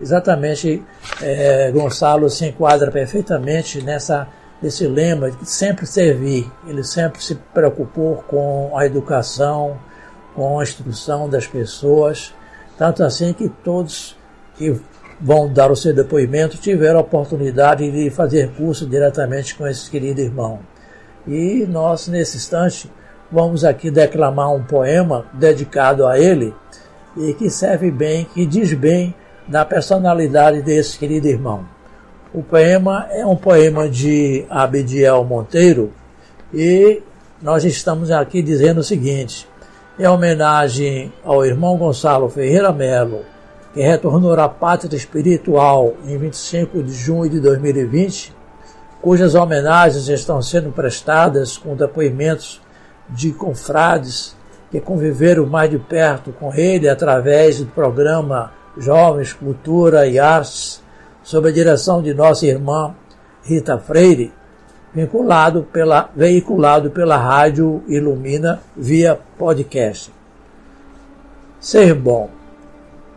Exatamente, 0.00 0.84
é, 1.20 1.70
Gonçalo 1.72 2.30
se 2.30 2.46
enquadra 2.46 2.90
perfeitamente 2.90 3.82
nessa 3.82 4.28
nesse 4.60 4.86
lema 4.86 5.30
de 5.30 5.48
sempre 5.48 5.86
servir. 5.86 6.50
Ele 6.66 6.82
sempre 6.82 7.22
se 7.22 7.34
preocupou 7.36 8.24
com 8.26 8.76
a 8.76 8.84
educação, 8.84 9.78
com 10.34 10.58
a 10.58 10.62
instrução 10.62 11.28
das 11.28 11.46
pessoas, 11.46 12.34
tanto 12.76 13.04
assim 13.04 13.32
que 13.32 13.48
todos 13.48 14.16
que 14.58 14.78
vão 15.20 15.50
dar 15.50 15.70
o 15.70 15.76
seu 15.76 15.94
depoimento 15.94 16.58
tiveram 16.58 16.98
a 16.98 17.02
oportunidade 17.02 17.90
de 17.90 18.10
fazer 18.10 18.50
curso 18.50 18.86
diretamente 18.86 19.54
com 19.54 19.66
esse 19.66 19.88
querido 19.88 20.20
irmão. 20.20 20.58
E 21.26 21.66
nós, 21.68 22.08
nesse 22.08 22.36
instante, 22.36 22.90
vamos 23.30 23.64
aqui 23.64 23.90
declamar 23.90 24.52
um 24.52 24.62
poema 24.62 25.26
dedicado 25.32 26.06
a 26.06 26.18
ele 26.18 26.54
e 27.16 27.32
que 27.34 27.48
serve 27.48 27.90
bem, 27.90 28.26
que 28.34 28.44
diz 28.44 28.72
bem 28.74 29.14
da 29.46 29.64
personalidade 29.64 30.62
desse 30.62 30.98
querido 30.98 31.26
irmão. 31.28 31.64
O 32.32 32.42
poema 32.42 33.06
é 33.10 33.24
um 33.24 33.36
poema 33.36 33.88
de 33.88 34.44
Abdiel 34.50 35.24
Monteiro 35.24 35.92
e 36.52 37.02
nós 37.40 37.64
estamos 37.64 38.10
aqui 38.10 38.42
dizendo 38.42 38.78
o 38.78 38.84
seguinte: 38.84 39.48
em 39.98 40.06
homenagem 40.06 41.12
ao 41.24 41.44
irmão 41.44 41.76
Gonçalo 41.76 42.28
Ferreira 42.28 42.72
Melo, 42.72 43.22
que 43.72 43.80
retornou 43.80 44.32
à 44.34 44.48
pátria 44.48 44.96
espiritual 44.96 45.94
em 46.06 46.16
25 46.16 46.82
de 46.82 46.92
junho 46.92 47.30
de 47.30 47.40
2020, 47.40 48.34
cujas 49.00 49.34
homenagens 49.34 50.08
estão 50.08 50.42
sendo 50.42 50.72
prestadas 50.72 51.56
com 51.56 51.76
depoimentos 51.76 52.60
de 53.08 53.32
confrades 53.32 54.36
que 54.70 54.80
conviveram 54.80 55.46
mais 55.46 55.70
de 55.70 55.78
perto 55.78 56.32
com 56.32 56.52
ele 56.54 56.88
através 56.88 57.58
do 57.58 57.66
programa 57.66 58.52
Jovens, 58.76 59.32
Cultura 59.32 60.06
e 60.06 60.18
Artes, 60.18 60.82
sob 61.22 61.48
a 61.48 61.52
direção 61.52 62.02
de 62.02 62.14
nossa 62.14 62.46
irmã 62.46 62.94
Rita 63.42 63.78
Freire, 63.78 64.32
vinculado 64.94 65.62
pela, 65.72 66.10
veiculado 66.14 66.90
pela 66.90 67.16
Rádio 67.16 67.82
Ilumina 67.88 68.60
via 68.76 69.18
podcast. 69.38 70.12
Ser 71.60 71.94
bom. 71.94 72.37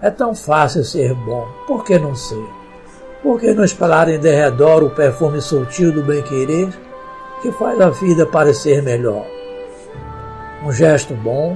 É 0.01 0.09
tão 0.09 0.33
fácil 0.33 0.83
ser 0.83 1.13
bom, 1.13 1.47
por 1.67 1.83
que 1.83 1.99
não 1.99 2.15
ser? 2.15 2.43
Por 3.21 3.39
que 3.39 3.53
não 3.53 3.63
espalhar 3.63 4.09
em 4.09 4.17
derredor 4.17 4.83
o 4.83 4.89
perfume 4.89 5.39
sutil 5.39 5.93
do 5.93 6.01
bem-querer 6.01 6.69
que 7.39 7.51
faz 7.51 7.79
a 7.79 7.91
vida 7.91 8.25
parecer 8.25 8.81
melhor? 8.81 9.23
Um 10.65 10.71
gesto 10.71 11.13
bom, 11.13 11.55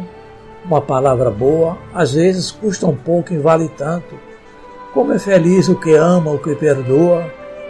uma 0.63 0.79
palavra 0.79 1.31
boa, 1.31 1.75
às 1.91 2.13
vezes 2.13 2.51
custa 2.51 2.85
um 2.85 2.95
pouco 2.95 3.33
e 3.33 3.39
vale 3.39 3.67
tanto. 3.69 4.13
Como 4.93 5.11
é 5.11 5.17
feliz 5.17 5.67
o 5.67 5.79
que 5.79 5.95
ama, 5.95 6.29
o 6.29 6.37
que 6.37 6.53
perdoa, 6.53 7.25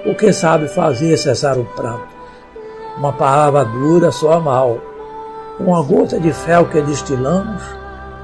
o 0.05 0.13
que 0.13 0.33
sabe 0.33 0.67
fazer 0.67 1.15
cessar 1.15 1.57
o 1.57 1.63
pranto. 1.63 2.09
Uma 2.97 3.13
palavra 3.13 3.63
dura 3.63 4.11
soa 4.11 4.41
mal. 4.41 4.77
Uma 5.57 5.81
gota 5.81 6.19
de 6.19 6.33
fel 6.33 6.65
que 6.65 6.81
destilamos 6.81 7.63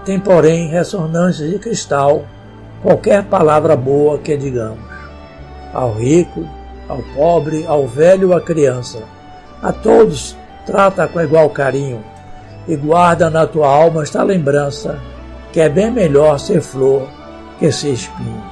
tem, 0.03 0.19
porém, 0.19 0.67
ressonância 0.67 1.47
de 1.47 1.57
cristal 1.57 2.25
qualquer 2.81 3.23
palavra 3.25 3.75
boa 3.75 4.17
que 4.17 4.35
digamos. 4.35 4.79
Ao 5.73 5.93
rico, 5.93 6.43
ao 6.89 7.01
pobre, 7.15 7.65
ao 7.65 7.87
velho, 7.87 8.35
à 8.35 8.41
criança, 8.41 9.03
a 9.61 9.71
todos 9.71 10.35
trata 10.65 11.07
com 11.07 11.21
igual 11.21 11.49
carinho 11.49 12.03
e 12.67 12.75
guarda 12.75 13.29
na 13.29 13.47
tua 13.47 13.67
alma 13.67 14.03
esta 14.03 14.23
lembrança 14.23 14.99
que 15.53 15.59
é 15.59 15.69
bem 15.69 15.91
melhor 15.91 16.39
ser 16.39 16.61
flor 16.61 17.07
que 17.59 17.71
ser 17.71 17.91
espinho. 17.91 18.43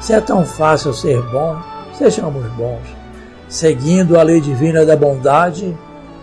Se 0.00 0.12
é 0.12 0.20
tão 0.20 0.44
fácil 0.44 0.92
ser 0.92 1.22
bom, 1.30 1.56
sejamos 1.94 2.44
bons, 2.52 2.82
seguindo 3.48 4.18
a 4.18 4.22
lei 4.22 4.40
divina 4.40 4.84
da 4.84 4.96
bondade 4.96 5.76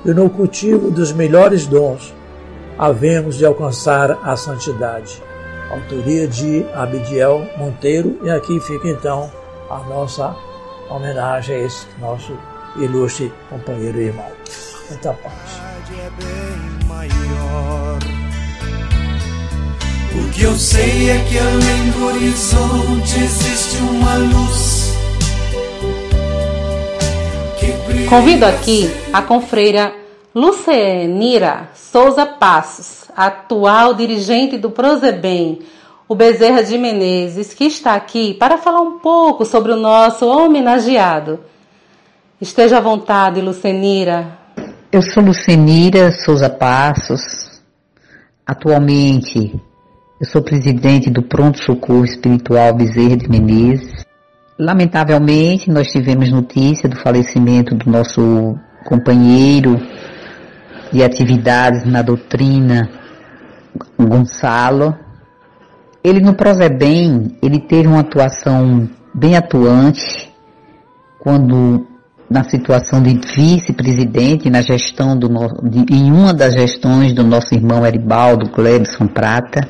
e 0.05 0.09
no 0.12 0.29
cultivo 0.29 0.91
dos 0.91 1.13
melhores 1.13 1.65
dons, 1.65 2.13
havemos 2.77 3.38
de 3.38 3.45
alcançar 3.45 4.19
a 4.23 4.36
santidade. 4.36 5.22
Autoria 5.73 6.27
de 6.27 6.65
Abidiel 6.73 7.47
Monteiro. 7.57 8.19
E 8.23 8.29
aqui 8.29 8.59
fica 8.59 8.89
então 8.89 9.31
a 9.69 9.79
nossa 9.79 10.36
homenagem 10.89 11.55
a 11.55 11.59
esse 11.59 11.88
nosso 11.99 12.38
ilustre 12.77 13.31
companheiro 13.49 13.99
e 13.99 14.05
irmão. 14.05 14.31
Muita 14.89 15.13
paz. 15.13 15.33
O 20.15 20.31
que 20.31 20.43
eu 20.43 20.55
sei 20.55 21.09
é 21.09 21.25
que 21.27 21.39
além 21.39 21.91
do 21.91 22.05
horizonte 22.05 23.19
existe 23.19 23.77
uma 23.77 24.15
luz. 24.15 24.93
Convido 28.09 28.45
aqui 28.45 28.91
a 29.12 29.21
confreira 29.21 30.02
Lucenira 30.35 31.69
Souza 31.75 32.25
Passos, 32.25 33.05
atual 33.15 33.93
dirigente 33.93 34.57
do 34.57 34.71
Prozebem, 34.71 35.59
o 36.09 36.15
Bezerra 36.15 36.63
de 36.63 36.75
Menezes, 36.75 37.53
que 37.53 37.65
está 37.65 37.93
aqui 37.93 38.33
para 38.33 38.57
falar 38.57 38.81
um 38.81 38.97
pouco 38.97 39.45
sobre 39.45 39.71
o 39.71 39.75
nosso 39.75 40.25
homenageado. 40.25 41.39
Esteja 42.41 42.79
à 42.79 42.81
vontade, 42.81 43.41
Lucenira. 43.41 44.39
Eu 44.91 45.03
sou 45.03 45.21
Lucenira 45.21 46.11
Souza 46.11 46.49
Passos. 46.49 47.61
Atualmente, 48.43 49.53
eu 50.19 50.25
sou 50.25 50.41
presidente 50.41 51.11
do 51.11 51.21
Pronto 51.21 51.59
Socorro 51.59 52.05
Espiritual 52.05 52.73
Bezerra 52.73 53.17
de 53.17 53.29
Menezes. 53.29 54.03
Lamentavelmente, 54.57 55.69
nós 55.69 55.91
tivemos 55.91 56.31
notícia 56.31 56.89
do 56.89 56.95
falecimento 56.95 57.75
do 57.75 57.87
nosso 57.87 58.57
companheiro 58.83 59.79
de 60.93 61.03
atividades 61.03 61.84
na 61.86 62.03
doutrina, 62.03 62.88
Gonçalo. 63.99 64.95
Ele 66.03 66.19
no 66.19 66.36
Prozebem, 66.36 67.36
ele 67.41 67.60
teve 67.60 67.88
uma 67.88 68.01
atuação 68.01 68.88
bem 69.13 69.36
atuante 69.36 70.32
quando 71.19 71.88
na 72.29 72.43
situação 72.43 73.01
de 73.01 73.19
vice-presidente 73.36 74.49
na 74.49 74.62
gestão 74.62 75.17
do 75.17 75.27
de, 75.63 75.86
em 75.93 76.12
uma 76.12 76.34
das 76.34 76.53
gestões 76.53 77.13
do 77.13 77.23
nosso 77.23 77.53
irmão 77.56 77.86
Eribaldo 77.86 78.49
Clebson 78.51 79.08
Prata. 79.08 79.67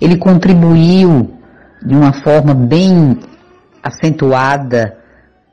Ele 0.00 0.16
contribuiu 0.16 1.34
de 1.84 1.94
uma 1.94 2.12
forma 2.12 2.54
bem 2.54 3.18
acentuada 3.82 4.96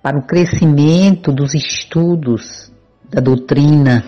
para 0.02 0.18
o 0.18 0.24
crescimento 0.24 1.32
dos 1.32 1.54
estudos 1.54 2.72
da 3.10 3.20
doutrina 3.20 4.04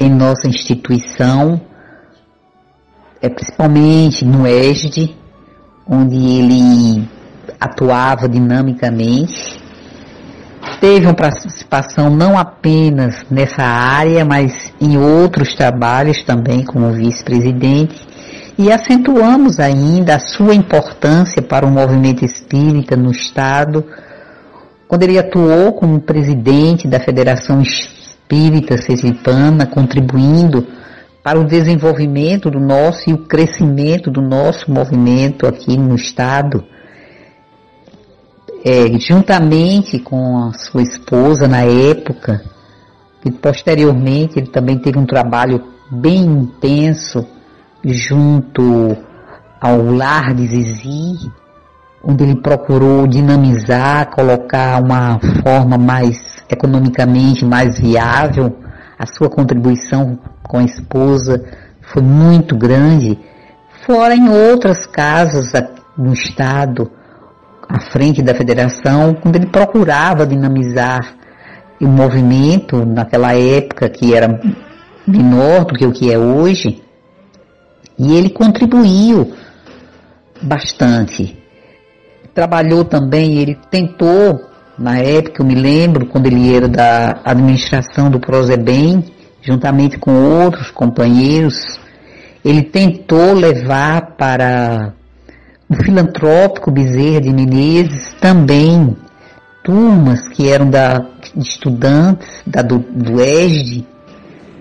em 0.00 0.08
nossa 0.08 0.48
instituição, 0.48 1.60
é 3.20 3.28
principalmente 3.28 4.24
no 4.24 4.46
ESD, 4.46 5.14
onde 5.86 6.16
ele 6.16 7.06
atuava 7.60 8.26
dinamicamente. 8.26 9.60
Teve 10.80 11.04
uma 11.04 11.14
participação 11.14 12.08
não 12.08 12.38
apenas 12.38 13.26
nessa 13.30 13.62
área, 13.62 14.24
mas 14.24 14.72
em 14.80 14.96
outros 14.96 15.54
trabalhos 15.54 16.22
também 16.22 16.64
como 16.64 16.92
vice-presidente. 16.92 18.08
E 18.56 18.72
acentuamos 18.72 19.60
ainda 19.60 20.14
a 20.14 20.18
sua 20.18 20.54
importância 20.54 21.42
para 21.42 21.66
o 21.66 21.70
movimento 21.70 22.24
espírita 22.24 22.96
no 22.96 23.10
Estado, 23.10 23.84
quando 24.88 25.02
ele 25.02 25.18
atuou 25.18 25.74
como 25.74 26.00
presidente 26.00 26.88
da 26.88 26.98
Federação 26.98 27.60
Espírita 28.30 28.78
Sergipana, 28.78 29.66
contribuindo 29.66 30.64
para 31.20 31.40
o 31.40 31.44
desenvolvimento 31.44 32.48
do 32.48 32.60
nosso 32.60 33.10
e 33.10 33.12
o 33.12 33.26
crescimento 33.26 34.08
do 34.08 34.22
nosso 34.22 34.70
movimento 34.70 35.48
aqui 35.48 35.76
no 35.76 35.96
Estado, 35.96 36.64
é, 38.64 38.96
juntamente 39.00 39.98
com 39.98 40.44
a 40.44 40.52
sua 40.52 40.80
esposa 40.80 41.48
na 41.48 41.62
época, 41.62 42.40
e 43.24 43.32
posteriormente 43.32 44.38
ele 44.38 44.46
também 44.46 44.78
teve 44.78 44.96
um 44.96 45.06
trabalho 45.06 45.64
bem 45.90 46.22
intenso 46.22 47.26
junto 47.84 48.96
ao 49.60 49.82
lar 49.92 50.32
de 50.34 50.46
Zizi, 50.46 51.32
onde 52.02 52.24
ele 52.24 52.36
procurou 52.36 53.06
dinamizar, 53.06 54.10
colocar 54.10 54.82
uma 54.82 55.18
forma 55.42 55.76
mais 55.76 56.42
economicamente 56.48 57.44
mais 57.44 57.78
viável. 57.78 58.56
A 58.98 59.06
sua 59.06 59.30
contribuição 59.30 60.18
com 60.42 60.58
a 60.58 60.64
esposa 60.64 61.44
foi 61.80 62.02
muito 62.02 62.56
grande. 62.56 63.18
Fora 63.86 64.14
em 64.14 64.28
outras 64.28 64.86
casas 64.86 65.52
no 65.96 66.12
estado, 66.12 66.90
à 67.68 67.80
frente 67.80 68.22
da 68.22 68.34
federação, 68.34 69.14
quando 69.14 69.36
ele 69.36 69.46
procurava 69.46 70.26
dinamizar 70.26 71.14
o 71.80 71.86
movimento 71.86 72.84
naquela 72.84 73.34
época 73.34 73.88
que 73.88 74.14
era 74.14 74.40
menor 75.06 75.64
do 75.64 75.74
que 75.74 75.86
o 75.86 75.92
que 75.92 76.12
é 76.12 76.18
hoje, 76.18 76.82
e 77.98 78.14
ele 78.14 78.30
contribuiu 78.30 79.32
bastante. 80.42 81.39
Trabalhou 82.40 82.86
também, 82.86 83.36
ele 83.36 83.54
tentou, 83.70 84.48
na 84.78 84.96
época, 84.96 85.42
eu 85.42 85.46
me 85.46 85.54
lembro, 85.54 86.06
quando 86.06 86.24
ele 86.24 86.56
era 86.56 86.66
da 86.66 87.20
administração 87.22 88.10
do 88.10 88.18
Prozebem, 88.18 89.04
juntamente 89.42 89.98
com 89.98 90.10
outros 90.10 90.70
companheiros, 90.70 91.78
ele 92.42 92.62
tentou 92.62 93.34
levar 93.34 94.16
para 94.16 94.94
o 95.68 95.74
filantrópico 95.84 96.70
Bezerra 96.70 97.20
de 97.20 97.30
Menezes 97.30 98.14
também 98.18 98.96
turmas 99.62 100.26
que 100.28 100.48
eram 100.48 100.70
da, 100.70 100.96
de 101.36 101.46
estudantes 101.46 102.26
da, 102.46 102.62
do, 102.62 102.78
do 102.78 103.20
ESD, 103.20 103.84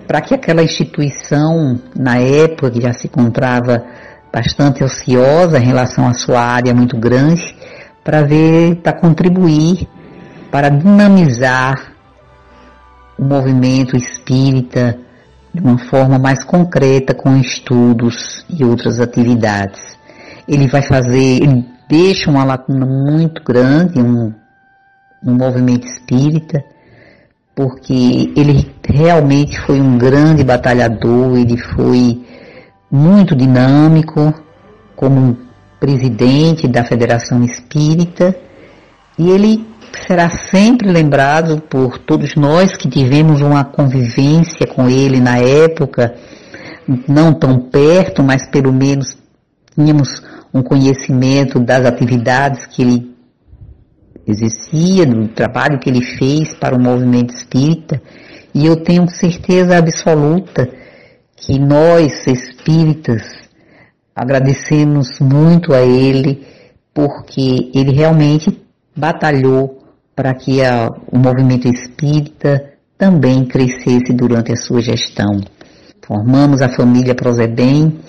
para 0.05 0.19
que 0.19 0.33
aquela 0.33 0.61
instituição, 0.61 1.79
na 1.95 2.17
época 2.17 2.71
que 2.71 2.81
já 2.81 2.91
se 2.91 3.07
encontrava 3.07 3.81
bastante 4.33 4.83
ociosa 4.83 5.59
em 5.59 5.65
relação 5.65 6.07
à 6.07 6.13
sua 6.13 6.41
área 6.41 6.73
muito 6.73 6.97
grande, 6.97 7.55
para 8.09 8.23
ver, 8.23 8.77
para 8.77 8.91
contribuir, 8.91 9.87
para 10.49 10.67
dinamizar 10.69 11.93
o 13.19 13.23
movimento 13.23 13.95
espírita 13.95 14.97
de 15.53 15.61
uma 15.61 15.77
forma 15.77 16.17
mais 16.17 16.43
concreta 16.43 17.13
com 17.13 17.37
estudos 17.37 18.43
e 18.49 18.65
outras 18.65 18.99
atividades. 18.99 19.79
Ele 20.47 20.67
vai 20.67 20.81
fazer, 20.81 21.43
ele 21.43 21.63
deixa 21.87 22.31
uma 22.31 22.43
lacuna 22.43 22.83
muito 22.83 23.43
grande 23.43 24.01
um, 24.01 24.33
no 25.21 25.35
movimento 25.35 25.85
espírita, 25.85 26.63
porque 27.55 28.33
ele 28.35 28.73
realmente 28.83 29.59
foi 29.67 29.79
um 29.79 29.99
grande 29.99 30.43
batalhador, 30.43 31.37
ele 31.37 31.59
foi 31.59 32.25
muito 32.89 33.35
dinâmico 33.35 34.33
como 34.95 35.48
presidente 35.79 36.67
da 36.67 36.83
Federação 36.83 37.43
Espírita 37.43 38.35
e 39.17 39.29
ele 39.29 39.65
será 40.07 40.29
sempre 40.29 40.91
lembrado 40.91 41.61
por 41.61 41.97
todos 41.99 42.35
nós 42.35 42.75
que 42.75 42.89
tivemos 42.89 43.41
uma 43.41 43.63
convivência 43.63 44.67
com 44.67 44.89
ele 44.89 45.19
na 45.19 45.37
época, 45.37 46.15
não 47.07 47.33
tão 47.33 47.59
perto, 47.59 48.23
mas 48.23 48.47
pelo 48.49 48.71
menos 48.71 49.17
tínhamos 49.75 50.21
um 50.53 50.61
conhecimento 50.61 51.59
das 51.59 51.85
atividades 51.85 52.65
que 52.65 52.81
ele 52.81 53.15
exercia, 54.25 55.05
do 55.05 55.27
trabalho 55.29 55.79
que 55.79 55.89
ele 55.89 56.03
fez 56.03 56.53
para 56.53 56.75
o 56.75 56.81
movimento 56.81 57.33
espírita, 57.33 58.01
e 58.53 58.65
eu 58.65 58.77
tenho 58.83 59.07
certeza 59.09 59.77
absoluta 59.77 60.67
que 61.35 61.59
nós 61.59 62.27
espíritas 62.27 63.48
agradecemos 64.19 65.19
muito 65.19 65.73
a 65.73 65.81
ele, 65.81 66.45
porque 66.93 67.71
ele 67.73 67.91
realmente 67.91 68.59
batalhou 68.95 69.83
para 70.15 70.33
que 70.33 70.63
a, 70.63 70.89
o 71.11 71.17
movimento 71.17 71.67
espírita 71.67 72.73
também 72.97 73.45
crescesse 73.45 74.11
durante 74.13 74.51
a 74.51 74.57
sua 74.57 74.81
gestão. 74.81 75.39
Formamos 76.05 76.61
a 76.61 76.69
família 76.69 77.15
Prozebem, 77.15 77.99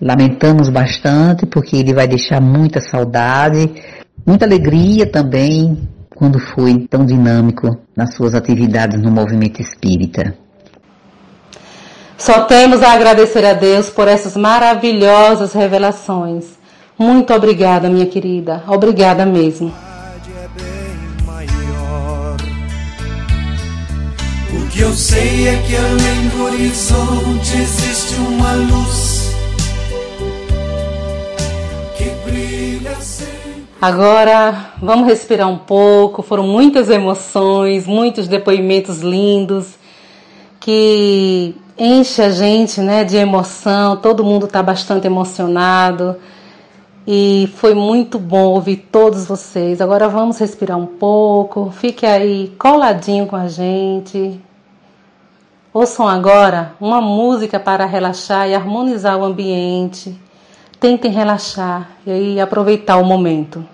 lamentamos 0.00 0.70
bastante 0.70 1.44
porque 1.44 1.76
ele 1.76 1.92
vai 1.92 2.06
deixar 2.08 2.40
muita 2.40 2.80
saudade, 2.80 3.70
Muita 4.24 4.44
alegria 4.44 5.04
também 5.04 5.88
quando 6.14 6.38
foi 6.38 6.86
tão 6.88 7.04
dinâmico 7.04 7.76
nas 7.96 8.14
suas 8.14 8.34
atividades 8.34 9.02
no 9.02 9.10
movimento 9.10 9.60
espírita. 9.60 10.36
Só 12.18 12.42
temos 12.42 12.82
a 12.82 12.92
agradecer 12.92 13.44
a 13.44 13.52
Deus 13.52 13.90
por 13.90 14.08
essas 14.08 14.36
maravilhosas 14.36 15.52
revelações. 15.52 16.44
Muito 16.98 17.32
obrigada, 17.34 17.88
minha 17.88 18.06
querida. 18.06 18.62
Obrigada 18.68 19.26
mesmo. 19.26 19.72
O 24.52 24.66
que 24.68 24.80
eu 24.80 24.92
sei 24.92 25.48
é 25.48 25.62
que 25.66 25.76
além 25.76 26.28
do 26.28 26.44
horizonte 26.44 27.56
existe 27.56 28.14
uma 28.14 28.52
luz 28.52 29.22
Agora 33.82 34.74
vamos 34.80 35.08
respirar 35.08 35.48
um 35.48 35.58
pouco. 35.58 36.22
Foram 36.22 36.46
muitas 36.46 36.88
emoções, 36.88 37.84
muitos 37.84 38.28
depoimentos 38.28 39.00
lindos 39.00 39.74
que 40.60 41.56
enche 41.78 42.22
a 42.22 42.30
gente, 42.30 42.80
né, 42.80 43.04
de 43.04 43.16
emoção. 43.16 43.96
Todo 43.96 44.24
mundo 44.24 44.46
está 44.46 44.62
bastante 44.62 45.06
emocionado 45.06 46.16
e 47.06 47.52
foi 47.56 47.74
muito 47.74 48.18
bom 48.18 48.46
ouvir 48.54 48.76
todos 48.90 49.26
vocês. 49.26 49.80
Agora 49.80 50.08
vamos 50.08 50.38
respirar 50.38 50.78
um 50.78 50.86
pouco. 50.86 51.70
Fique 51.70 52.06
aí 52.06 52.54
coladinho 52.58 53.26
com 53.26 53.36
a 53.36 53.48
gente. 53.48 54.40
Ouçam 55.74 56.06
agora 56.06 56.74
uma 56.80 57.00
música 57.00 57.58
para 57.58 57.86
relaxar 57.86 58.48
e 58.48 58.54
harmonizar 58.54 59.18
o 59.18 59.24
ambiente. 59.24 60.16
Tentem 60.78 61.10
relaxar 61.10 61.88
e 62.06 62.10
aí 62.10 62.40
aproveitar 62.40 62.98
o 62.98 63.04
momento. 63.04 63.64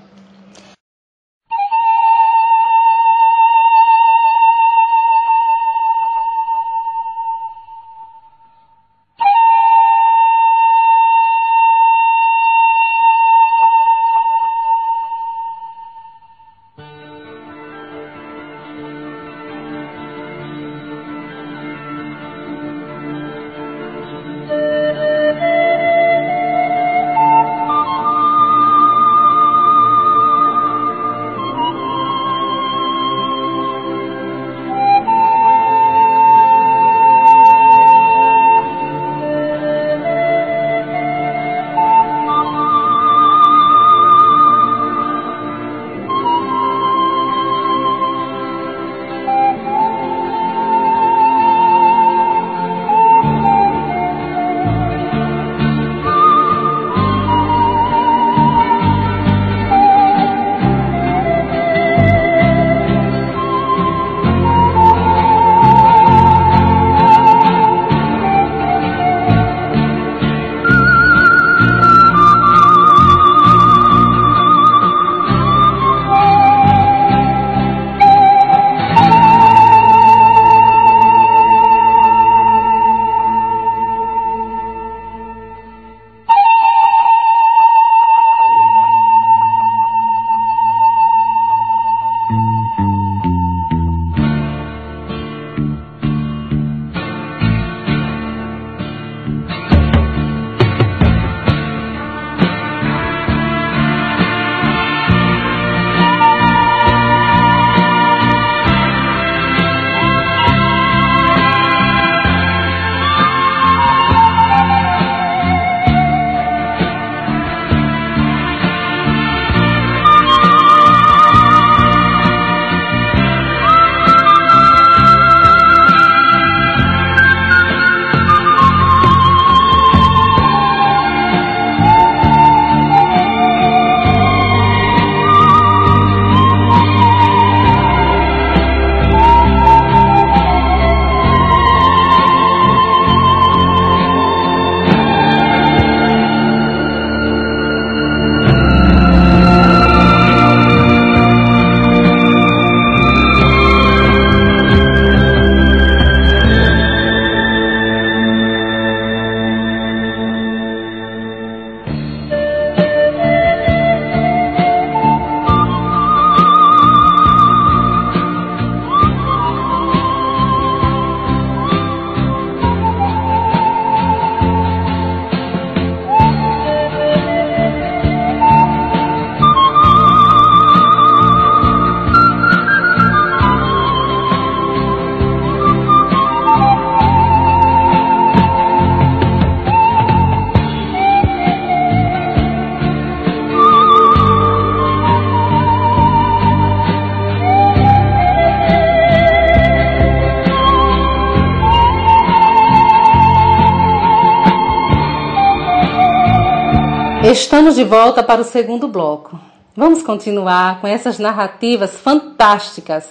Estamos 207.41 207.77
de 207.77 207.85
volta 207.85 208.21
para 208.21 208.41
o 208.41 208.45
segundo 208.45 208.89
bloco. 208.89 209.39
Vamos 209.77 210.03
continuar 210.03 210.81
com 210.81 210.89
essas 210.89 211.21
narrativas 211.21 211.93
fantásticas, 211.93 213.07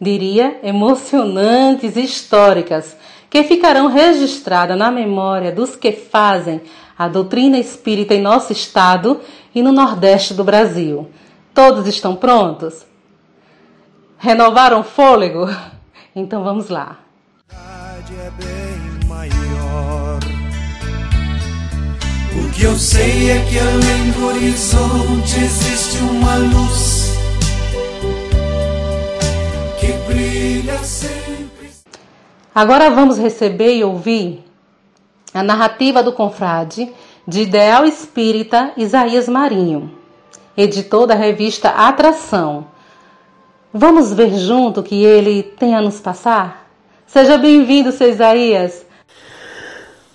diria 0.00 0.60
emocionantes 0.62 1.96
e 1.96 2.04
históricas, 2.04 2.96
que 3.28 3.42
ficarão 3.42 3.88
registradas 3.88 4.78
na 4.78 4.88
memória 4.88 5.50
dos 5.50 5.74
que 5.74 5.90
fazem 5.90 6.62
a 6.96 7.08
doutrina 7.08 7.58
espírita 7.58 8.14
em 8.14 8.22
nosso 8.22 8.52
estado 8.52 9.20
e 9.52 9.60
no 9.60 9.72
Nordeste 9.72 10.32
do 10.32 10.44
Brasil. 10.44 11.10
Todos 11.52 11.88
estão 11.88 12.14
prontos? 12.14 12.86
Renovaram 14.16 14.80
o 14.80 14.84
fôlego? 14.84 15.48
Então 16.14 16.44
vamos 16.44 16.68
lá. 16.68 16.98
É 17.50 18.30
bem 18.30 19.08
maior. 19.08 20.05
O 22.38 22.50
que 22.50 22.64
eu 22.64 22.76
sei 22.76 23.30
é 23.30 23.44
que 23.46 23.58
além 23.58 24.10
do 24.12 24.26
horizonte 24.26 25.40
existe 25.40 25.98
uma 25.98 26.36
luz 26.36 27.12
que 29.80 29.92
brilha 30.06 30.78
sempre. 30.78 31.70
Agora 32.54 32.90
vamos 32.90 33.18
receber 33.18 33.76
e 33.76 33.84
ouvir 33.84 34.44
a 35.32 35.42
narrativa 35.42 36.02
do 36.02 36.12
confrade 36.12 36.92
de 37.26 37.42
Ideal 37.42 37.84
Espírita 37.84 38.72
Isaías 38.76 39.28
Marinho, 39.28 39.90
editor 40.56 41.06
da 41.06 41.14
revista 41.14 41.70
Atração. 41.70 42.66
Vamos 43.72 44.12
ver 44.12 44.34
junto 44.38 44.80
o 44.80 44.82
que 44.82 45.04
ele 45.04 45.42
tem 45.42 45.74
a 45.74 45.82
nos 45.82 46.00
passar? 46.00 46.70
Seja 47.06 47.36
bem-vindo, 47.36 47.92
seu 47.92 48.08
Isaías. 48.08 48.85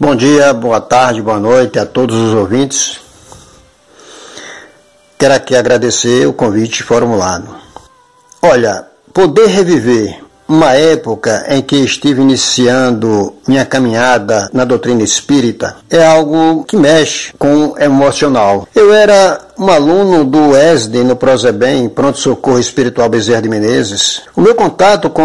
Bom 0.02 0.16
dia, 0.16 0.52
boa 0.52 0.82
tarde, 0.82 1.22
boa 1.22 1.40
noite 1.40 1.78
a 1.78 1.86
todos 1.86 2.16
os 2.16 2.34
ouvintes. 2.34 3.00
quero 5.16 5.36
aqui 5.36 5.56
agradecer 5.56 6.26
o 6.26 6.34
convite 6.34 6.82
formulado. 6.82 7.56
Olha, 8.42 8.88
poder 9.14 9.46
reviver 9.46 10.20
uma 10.48 10.74
época 10.74 11.46
em 11.50 11.62
que 11.62 11.76
estive 11.76 12.20
iniciando 12.20 13.36
minha 13.48 13.64
caminhada 13.64 14.50
na 14.52 14.66
doutrina 14.66 15.04
espírita 15.04 15.78
é 15.88 16.04
algo 16.04 16.64
que 16.66 16.76
mexe 16.76 17.32
com 17.38 17.68
o 17.68 17.80
emocional. 17.80 18.68
Eu 18.76 18.92
era 18.92 19.40
um 19.58 19.70
aluno 19.70 20.26
do 20.26 20.58
ESD 20.58 21.04
no 21.04 21.16
Prosebem, 21.16 21.88
Pronto 21.88 22.18
Socorro 22.18 22.60
Espiritual 22.60 23.08
Bezerra 23.08 23.44
de 23.44 23.50
Menezes. 23.50 24.24
O 24.36 24.42
meu 24.42 24.56
contato 24.56 25.12
com 25.12 25.22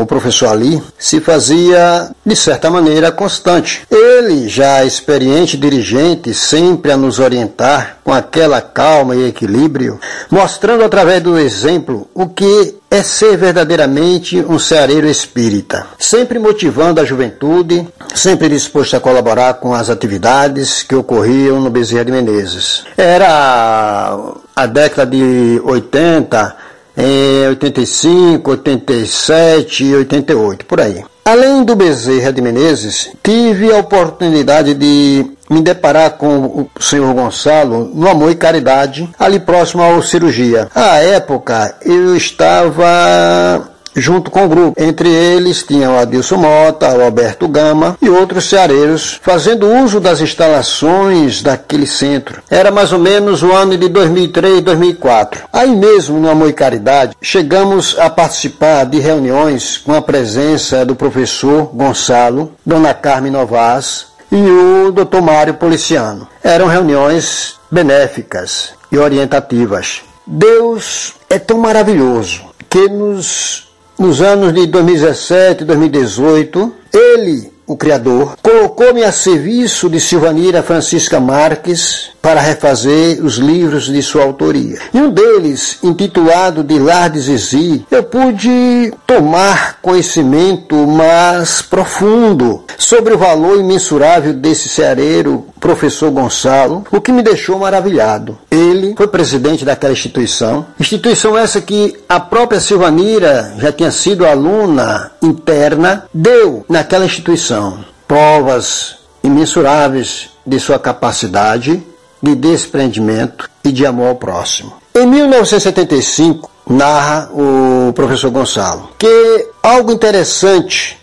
o 0.00 0.06
professor 0.06 0.48
Ali 0.48 0.82
se 0.98 1.20
fazia, 1.20 2.10
de 2.24 2.36
certa 2.36 2.70
maneira, 2.70 3.12
constante. 3.12 3.82
Ele, 3.90 4.48
já 4.48 4.84
experiente 4.84 5.56
dirigente, 5.56 6.32
sempre 6.34 6.92
a 6.92 6.96
nos 6.96 7.18
orientar 7.18 7.98
com 8.04 8.12
aquela 8.12 8.60
calma 8.60 9.14
e 9.14 9.28
equilíbrio, 9.28 10.00
mostrando 10.30 10.84
através 10.84 11.22
do 11.22 11.38
exemplo 11.38 12.08
o 12.14 12.26
que 12.26 12.76
é 12.90 13.02
ser 13.02 13.36
verdadeiramente 13.36 14.42
um 14.48 14.58
ceareiro 14.58 15.06
espírita, 15.06 15.86
sempre 15.98 16.38
motivando 16.38 17.00
a 17.00 17.04
juventude, 17.04 17.86
sempre 18.14 18.48
disposto 18.48 18.96
a 18.96 19.00
colaborar 19.00 19.54
com 19.54 19.74
as 19.74 19.90
atividades 19.90 20.82
que 20.82 20.94
ocorriam 20.94 21.60
no 21.60 21.68
Bezerra 21.68 22.06
de 22.06 22.12
Menezes. 22.12 22.84
Era 22.96 24.16
a 24.56 24.66
década 24.66 25.10
de 25.10 25.60
80, 25.64 26.56
em 26.98 27.46
85, 27.48 28.50
87 28.50 29.84
e 29.84 29.94
88, 29.94 30.66
por 30.66 30.80
aí. 30.80 31.04
Além 31.24 31.62
do 31.62 31.76
Bezerra 31.76 32.32
de 32.32 32.42
Menezes, 32.42 33.10
tive 33.22 33.72
a 33.72 33.78
oportunidade 33.78 34.74
de 34.74 35.26
me 35.48 35.62
deparar 35.62 36.12
com 36.12 36.68
o 36.76 36.82
senhor 36.82 37.14
Gonçalo 37.14 37.90
no 37.94 38.08
Amor 38.08 38.32
e 38.32 38.34
Caridade, 38.34 39.08
ali 39.18 39.38
próximo 39.38 39.82
ao 39.82 40.02
cirurgia. 40.02 40.68
À 40.74 40.96
época, 40.96 41.76
eu 41.84 42.16
estava 42.16 43.70
junto 43.94 44.30
com 44.30 44.44
o 44.44 44.48
grupo. 44.48 44.82
Entre 44.82 45.08
eles 45.08 45.62
tinham 45.62 45.98
Adilson 45.98 46.36
Mota, 46.36 46.88
Alberto 47.04 47.48
Gama 47.48 47.96
e 48.00 48.08
outros 48.08 48.48
ceareiros, 48.48 49.18
fazendo 49.22 49.68
uso 49.84 50.00
das 50.00 50.20
instalações 50.20 51.42
daquele 51.42 51.86
centro. 51.86 52.42
Era 52.50 52.70
mais 52.70 52.92
ou 52.92 52.98
menos 52.98 53.42
o 53.42 53.52
ano 53.52 53.76
de 53.76 53.88
2003 53.88 54.60
2004. 54.62 55.44
Aí 55.52 55.74
mesmo, 55.74 56.18
no 56.18 56.30
Amor 56.30 56.48
e 56.48 56.52
Caridade, 56.52 57.16
chegamos 57.20 57.96
a 57.98 58.10
participar 58.10 58.84
de 58.84 58.98
reuniões 58.98 59.78
com 59.78 59.94
a 59.94 60.02
presença 60.02 60.84
do 60.84 60.94
professor 60.94 61.70
Gonçalo, 61.74 62.52
Dona 62.64 62.94
Carmen 62.94 63.32
Novas 63.32 64.06
e 64.30 64.36
o 64.36 64.92
Dr. 64.92 65.20
Mário 65.20 65.54
Policiano. 65.54 66.28
Eram 66.42 66.66
reuniões 66.66 67.54
benéficas 67.70 68.72
e 68.90 68.98
orientativas. 68.98 70.02
Deus 70.26 71.14
é 71.30 71.38
tão 71.38 71.58
maravilhoso 71.58 72.42
que 72.68 72.88
nos 72.88 73.67
nos 73.98 74.20
anos 74.20 74.54
de 74.54 74.66
2017 74.66 75.62
e 75.62 75.66
2018, 75.66 76.74
ele, 76.92 77.52
o 77.66 77.76
Criador, 77.76 78.36
colocou-me 78.40 79.02
a 79.02 79.10
serviço 79.10 79.90
de 79.90 79.98
Silvanira 79.98 80.62
Francisca 80.62 81.18
Marques 81.18 82.10
para 82.28 82.42
refazer 82.42 83.24
os 83.24 83.36
livros 83.36 83.86
de 83.86 84.02
sua 84.02 84.22
autoria. 84.22 84.78
E 84.92 85.00
um 85.00 85.08
deles, 85.10 85.78
intitulado 85.82 86.62
de 86.62 86.78
Lar 86.78 87.08
de 87.08 87.20
Zizi, 87.20 87.86
eu 87.90 88.02
pude 88.02 88.92
tomar 89.06 89.78
conhecimento 89.80 90.74
mais 90.86 91.62
profundo 91.62 92.64
sobre 92.76 93.14
o 93.14 93.18
valor 93.18 93.58
imensurável 93.58 94.34
desse 94.34 94.68
ceareiro, 94.68 95.46
professor 95.58 96.10
Gonçalo, 96.10 96.84
o 96.92 97.00
que 97.00 97.12
me 97.12 97.22
deixou 97.22 97.58
maravilhado. 97.58 98.36
Ele 98.50 98.94
foi 98.94 99.08
presidente 99.08 99.64
daquela 99.64 99.94
instituição, 99.94 100.66
instituição 100.78 101.34
essa 101.34 101.62
que 101.62 101.96
a 102.06 102.20
própria 102.20 102.60
Silvanira 102.60 103.54
já 103.58 103.72
tinha 103.72 103.90
sido 103.90 104.26
aluna 104.26 105.12
interna, 105.22 106.04
deu 106.12 106.62
naquela 106.68 107.06
instituição 107.06 107.78
provas 108.06 108.96
imensuráveis 109.24 110.30
de 110.46 110.58
sua 110.58 110.78
capacidade 110.78 111.82
de 112.22 112.34
desprendimento 112.34 113.48
e 113.64 113.70
de 113.70 113.86
amor 113.86 114.08
ao 114.08 114.14
próximo. 114.16 114.74
Em 114.94 115.06
1975, 115.06 116.50
narra 116.68 117.30
o 117.32 117.92
professor 117.92 118.30
Gonçalo 118.30 118.90
que 118.98 119.48
algo 119.62 119.92
interessante 119.92 120.98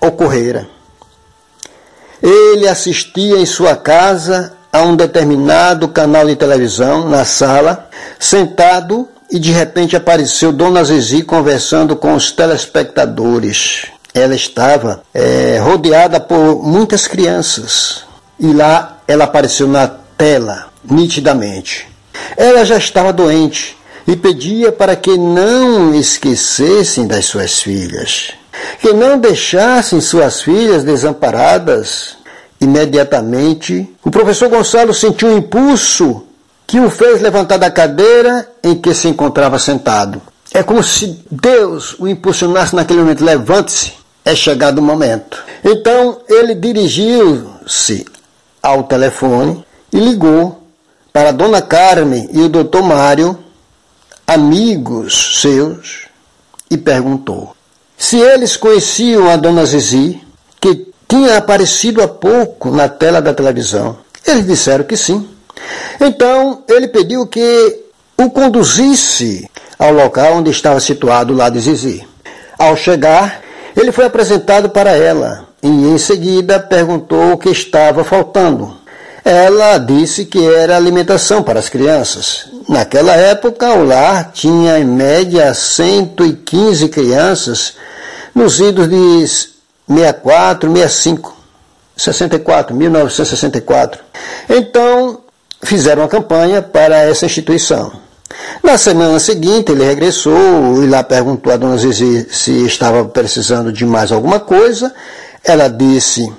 ocorrera. 0.00 0.68
Ele 2.22 2.66
assistia 2.66 3.36
em 3.36 3.46
sua 3.46 3.76
casa 3.76 4.52
a 4.72 4.82
um 4.82 4.96
determinado 4.96 5.88
canal 5.88 6.26
de 6.26 6.36
televisão 6.36 7.08
na 7.08 7.24
sala, 7.24 7.88
sentado, 8.18 9.08
e 9.30 9.38
de 9.38 9.52
repente 9.52 9.96
apareceu 9.96 10.52
Dona 10.52 10.82
Zizi 10.84 11.22
conversando 11.22 11.94
com 11.96 12.14
os 12.14 12.32
telespectadores. 12.32 13.86
Ela 14.14 14.34
estava 14.34 15.02
é, 15.12 15.58
rodeada 15.62 16.18
por 16.18 16.62
muitas 16.62 17.06
crianças 17.06 18.04
e 18.40 18.52
lá 18.52 18.98
ela 19.06 19.24
apareceu 19.24 19.68
na 19.68 19.90
tela, 20.18 20.66
nitidamente. 20.84 21.86
Ela 22.36 22.64
já 22.64 22.76
estava 22.76 23.12
doente 23.12 23.78
e 24.06 24.16
pedia 24.16 24.72
para 24.72 24.96
que 24.96 25.16
não 25.16 25.94
esquecessem 25.94 27.06
das 27.06 27.26
suas 27.26 27.62
filhas, 27.62 28.32
que 28.80 28.92
não 28.92 29.18
deixassem 29.18 30.00
suas 30.00 30.42
filhas 30.42 30.82
desamparadas. 30.82 32.18
Imediatamente, 32.60 33.88
o 34.04 34.10
professor 34.10 34.48
Gonçalo 34.48 34.92
sentiu 34.92 35.28
um 35.28 35.38
impulso 35.38 36.24
que 36.66 36.80
o 36.80 36.90
fez 36.90 37.22
levantar 37.22 37.56
da 37.56 37.70
cadeira 37.70 38.50
em 38.64 38.74
que 38.74 38.92
se 38.92 39.06
encontrava 39.06 39.58
sentado. 39.60 40.20
É 40.52 40.62
como 40.62 40.82
se 40.82 41.24
Deus 41.30 41.94
o 42.00 42.08
impulsionasse 42.08 42.74
naquele 42.74 43.00
momento: 43.00 43.24
levante-se, 43.24 43.92
é 44.24 44.34
chegado 44.34 44.78
o 44.78 44.82
momento. 44.82 45.38
Então 45.64 46.20
ele 46.28 46.54
dirigiu-se 46.54 48.04
ao 48.60 48.82
telefone 48.82 49.64
e 49.92 49.98
ligou 49.98 50.62
para 51.12 51.32
dona 51.32 51.60
Carmen 51.62 52.28
e 52.32 52.40
o 52.40 52.48
doutor 52.48 52.82
Mário, 52.82 53.38
amigos 54.26 55.40
seus, 55.40 56.06
e 56.70 56.76
perguntou 56.76 57.54
se 57.98 58.16
eles 58.16 58.56
conheciam 58.56 59.28
a 59.28 59.34
dona 59.36 59.66
Zizi, 59.66 60.22
que 60.60 60.86
tinha 61.08 61.36
aparecido 61.36 62.00
há 62.00 62.06
pouco 62.06 62.70
na 62.70 62.88
tela 62.88 63.20
da 63.20 63.34
televisão. 63.34 63.98
Eles 64.24 64.46
disseram 64.46 64.84
que 64.84 64.96
sim. 64.96 65.28
Então 66.00 66.62
ele 66.68 66.86
pediu 66.86 67.26
que 67.26 67.80
o 68.16 68.30
conduzisse 68.30 69.50
ao 69.76 69.92
local 69.92 70.36
onde 70.36 70.50
estava 70.50 70.78
situado 70.78 71.34
o 71.34 71.36
lado 71.36 71.54
de 71.54 71.60
Zizi. 71.60 72.06
Ao 72.56 72.76
chegar, 72.76 73.42
ele 73.76 73.90
foi 73.90 74.04
apresentado 74.04 74.70
para 74.70 74.96
ela 74.96 75.48
e 75.60 75.68
em 75.68 75.98
seguida 75.98 76.60
perguntou 76.60 77.32
o 77.32 77.38
que 77.38 77.48
estava 77.48 78.04
faltando. 78.04 78.76
Ela 79.24 79.78
disse 79.78 80.24
que 80.24 80.44
era 80.46 80.76
alimentação 80.76 81.42
para 81.42 81.58
as 81.58 81.68
crianças. 81.68 82.46
Naquela 82.68 83.14
época, 83.14 83.72
o 83.72 83.84
lar 83.84 84.30
tinha 84.32 84.78
em 84.78 84.84
média 84.84 85.52
115 85.52 86.88
crianças 86.88 87.74
nos 88.34 88.60
idos 88.60 88.88
de 88.88 89.26
64, 89.88 90.70
65, 90.70 91.36
64, 91.96 92.76
1964. 92.76 94.00
Então, 94.48 95.20
fizeram 95.62 96.02
uma 96.02 96.08
campanha 96.08 96.62
para 96.62 96.96
essa 96.98 97.26
instituição. 97.26 97.92
Na 98.62 98.76
semana 98.76 99.18
seguinte, 99.18 99.72
ele 99.72 99.84
regressou 99.84 100.82
e 100.82 100.86
lá 100.86 101.02
perguntou 101.02 101.52
a 101.52 101.56
dona 101.56 101.76
Zizi 101.78 102.28
se 102.30 102.66
estava 102.66 103.04
precisando 103.06 103.72
de 103.72 103.84
mais 103.86 104.12
alguma 104.12 104.38
coisa. 104.38 104.94
Ela 105.42 105.68
disse 105.68 106.30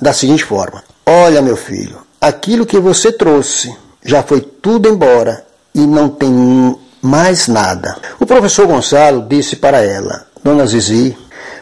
da 0.00 0.12
seguinte 0.12 0.44
forma: 0.44 0.82
Olha, 1.04 1.42
meu 1.42 1.56
filho, 1.56 1.98
aquilo 2.20 2.66
que 2.66 2.78
você 2.78 3.12
trouxe 3.12 3.74
já 4.04 4.22
foi 4.22 4.40
tudo 4.40 4.88
embora 4.88 5.44
e 5.74 5.80
não 5.80 6.08
tem 6.08 6.76
mais 7.00 7.48
nada. 7.48 7.96
O 8.18 8.26
professor 8.26 8.66
Gonçalo 8.66 9.26
disse 9.28 9.56
para 9.56 9.82
ela, 9.82 10.26
Dona 10.42 10.66
Zizi, 10.66 11.16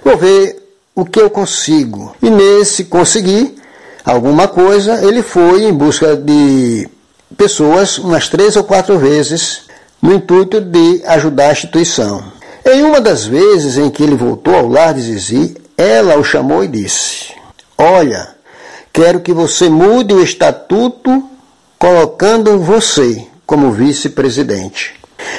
vou 0.05 0.17
ver 0.17 0.63
o 0.95 1.05
que 1.05 1.21
eu 1.21 1.29
consigo. 1.29 2.15
E 2.23 2.31
nesse 2.31 2.85
conseguir 2.85 3.55
alguma 4.05 4.49
coisa, 4.49 5.05
ele 5.05 5.23
foi 5.23 5.65
em 5.65 5.73
busca 5.73 6.17
de 6.17 6.89
pessoas 7.37 7.99
umas 7.99 8.29
três 8.29 8.57
ou 8.57 8.65
quatro 8.65 8.99
vezes 8.99 9.63
no 10.01 10.15
intuito 10.15 10.61
de 10.61 11.03
ajudar 11.07 11.49
a 11.49 11.53
instituição. 11.53 12.25
Em 12.65 12.83
uma 12.83 13.01
das 13.01 13.25
vezes 13.25 13.77
em 13.77 13.91
que 13.91 14.03
ele 14.03 14.17
voltou 14.17 14.55
ao 14.55 14.69
lar 14.69 14.95
de 14.95 15.03
Zizi, 15.03 15.57
ela 15.77 16.17
o 16.17 16.25
chamou 16.25 16.65
e 16.65 16.69
disse: 16.69 17.33
Olha, 17.77 18.36
Quero 18.97 19.21
que 19.21 19.35
você 19.35 19.69
mude 19.69 20.15
o 20.15 20.23
estatuto 20.23 21.23
colocando 21.79 22.59
você 22.59 23.27
como 23.45 23.71
vice-presidente. 23.71 24.95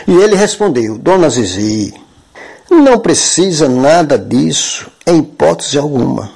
E 0.08 0.14
ele 0.14 0.36
respondeu: 0.36 0.96
Dona 0.96 1.28
Zizi, 1.28 1.92
não 2.70 3.00
precisa 3.00 3.68
nada 3.68 4.16
disso, 4.16 4.92
em 5.08 5.22
hipótese 5.22 5.76
alguma. 5.76 6.30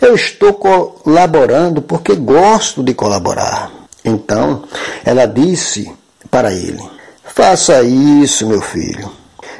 Eu 0.00 0.14
estou 0.14 0.54
colaborando 0.54 1.82
porque 1.82 2.14
gosto 2.14 2.82
de 2.82 2.94
colaborar. 2.94 3.70
Então, 4.02 4.64
ela 5.04 5.26
disse 5.26 5.92
para 6.30 6.50
ele: 6.50 6.82
Faça 7.24 7.82
isso, 7.82 8.46
meu 8.46 8.62
filho. 8.62 9.12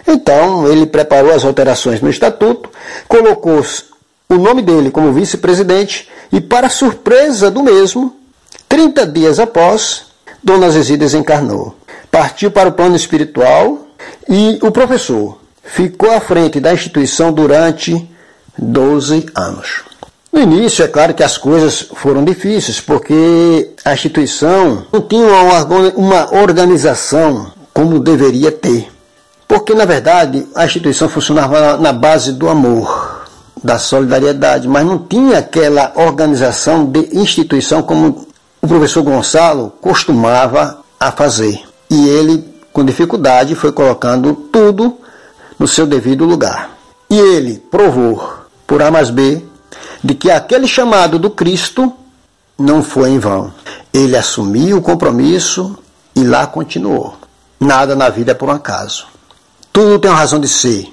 Então 0.09 0.67
ele 0.67 0.87
preparou 0.87 1.35
as 1.35 1.45
alterações 1.45 2.01
no 2.01 2.09
estatuto, 2.09 2.71
colocou 3.07 3.63
o 4.27 4.37
nome 4.37 4.63
dele 4.63 4.91
como 4.91 5.13
vice-presidente 5.13 6.09
e, 6.35 6.41
para 6.41 6.69
surpresa 6.69 7.49
do 7.49 7.63
mesmo, 7.63 8.17
30 8.69 9.07
dias 9.07 9.39
após, 9.39 10.07
Dona 10.43 10.69
Zezé 10.69 10.97
desencarnou. 10.97 11.77
Partiu 12.11 12.51
para 12.51 12.69
o 12.69 12.73
plano 12.73 12.97
espiritual 12.97 13.87
e 14.29 14.59
o 14.61 14.73
professor 14.73 15.39
ficou 15.63 16.11
à 16.11 16.21
frente 16.21 16.59
da 16.59 16.75
instituição 16.75 17.33
durante 17.33 18.11
12 18.59 19.27
anos. 19.33 19.85
No 20.33 20.41
início, 20.41 20.85
é 20.85 20.89
claro 20.89 21.15
que 21.15 21.23
as 21.23 21.39
coisas 21.39 21.89
foram 21.95 22.25
difíceis, 22.25 22.81
porque 22.81 23.71
a 23.85 23.93
instituição 23.93 24.85
não 24.93 25.03
tinha 25.03 25.29
uma 25.95 26.35
organização 26.35 27.53
como 27.73 28.01
deveria 28.01 28.51
ter. 28.51 28.91
Porque, 29.47 29.73
na 29.73 29.85
verdade, 29.85 30.45
a 30.53 30.65
instituição 30.65 31.09
funcionava 31.09 31.77
na 31.77 31.93
base 31.93 32.33
do 32.33 32.49
amor, 32.49 33.14
da 33.65 33.79
solidariedade, 33.79 34.69
mas 34.69 34.85
não 34.85 34.99
tinha 34.99 35.39
aquela 35.39 35.91
organização 35.97 36.85
de 36.85 37.09
instituição 37.19 37.83
como 37.83 38.29
o 38.61 38.69
professor 38.69 39.03
Gonçalo 39.03 39.73
costumava 39.81 40.85
a 41.01 41.11
fazer. 41.11 41.63
E 41.91 42.07
ele, 42.07 42.45
com 42.75 42.85
dificuldade, 42.85 43.55
foi 43.55 43.73
colocando 43.73 44.35
tudo 44.35 44.99
no 45.59 45.67
seu 45.67 45.87
devido 45.87 46.27
lugar. 46.27 46.77
E 47.09 47.19
ele 47.19 47.59
provou, 47.71 48.35
por 48.67 48.83
A 48.83 48.91
mais 48.91 49.09
B, 49.09 49.43
de 50.03 50.15
que 50.15 50.31
aquele 50.31 50.69
chamado 50.69 51.19
do 51.19 51.31
Cristo 51.31 51.91
não 52.59 52.83
foi 52.83 53.11
em 53.11 53.19
vão. 53.19 53.51
Ele 53.95 54.15
assumiu 54.15 54.77
o 54.77 54.83
compromisso 54.83 55.79
e 56.15 56.23
lá 56.23 56.47
continuou. 56.47 57.15
Nada 57.59 57.97
na 57.97 58.11
vida 58.11 58.33
é 58.33 58.35
por 58.35 58.51
um 58.51 58.53
acaso. 58.53 59.07
Tudo 59.73 59.99
tem 59.99 60.11
uma 60.11 60.19
razão 60.19 60.39
de 60.39 60.49
ser. 60.49 60.93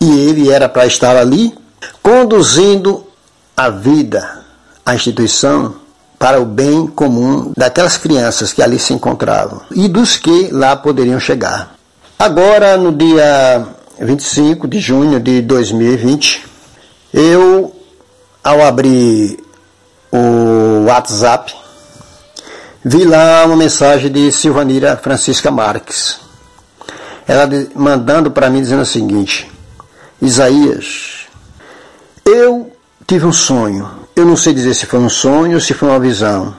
E 0.00 0.10
ele 0.10 0.50
era 0.50 0.68
para 0.68 0.86
estar 0.86 1.16
ali, 1.16 1.52
conduzindo 2.02 3.06
a 3.56 3.68
vida, 3.68 4.42
a 4.84 4.94
instituição, 4.94 5.74
para 6.18 6.40
o 6.40 6.44
bem 6.44 6.86
comum 6.86 7.52
daquelas 7.56 7.96
crianças 7.96 8.52
que 8.52 8.62
ali 8.62 8.78
se 8.78 8.92
encontravam 8.92 9.60
e 9.70 9.86
dos 9.86 10.16
que 10.16 10.48
lá 10.50 10.74
poderiam 10.74 11.20
chegar. 11.20 11.74
Agora, 12.18 12.76
no 12.76 12.90
dia 12.90 13.64
25 14.00 14.66
de 14.66 14.80
junho 14.80 15.20
de 15.20 15.40
2020, 15.42 16.44
eu, 17.14 17.74
ao 18.42 18.62
abrir 18.64 19.38
o 20.10 20.86
WhatsApp, 20.86 21.54
vi 22.84 23.04
lá 23.04 23.44
uma 23.46 23.56
mensagem 23.56 24.10
de 24.10 24.32
Silvanira 24.32 24.96
Francisca 24.96 25.50
Marques. 25.50 26.18
Ela 27.26 27.48
mandando 27.74 28.30
para 28.30 28.50
mim 28.50 28.60
dizendo 28.60 28.82
o 28.82 28.86
seguinte: 28.86 29.48
Isaías, 30.20 31.17
eu 32.28 32.70
tive 33.06 33.26
um 33.26 33.32
sonho. 33.32 33.90
Eu 34.14 34.26
não 34.26 34.36
sei 34.36 34.52
dizer 34.52 34.74
se 34.74 34.86
foi 34.86 35.00
um 35.00 35.08
sonho 35.08 35.54
ou 35.54 35.60
se 35.60 35.74
foi 35.74 35.88
uma 35.88 35.98
visão. 35.98 36.54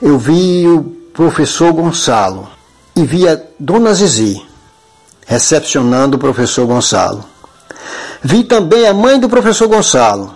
Eu 0.00 0.18
vi 0.18 0.66
o 0.66 0.82
professor 1.12 1.72
Gonçalo 1.72 2.48
e 2.94 3.04
vi 3.04 3.28
a 3.28 3.40
Dona 3.58 3.92
Zizi 3.94 4.46
recepcionando 5.26 6.16
o 6.16 6.20
professor 6.20 6.66
Gonçalo. 6.66 7.24
Vi 8.22 8.44
também 8.44 8.86
a 8.86 8.94
mãe 8.94 9.20
do 9.20 9.28
professor 9.28 9.68
Gonçalo 9.68 10.34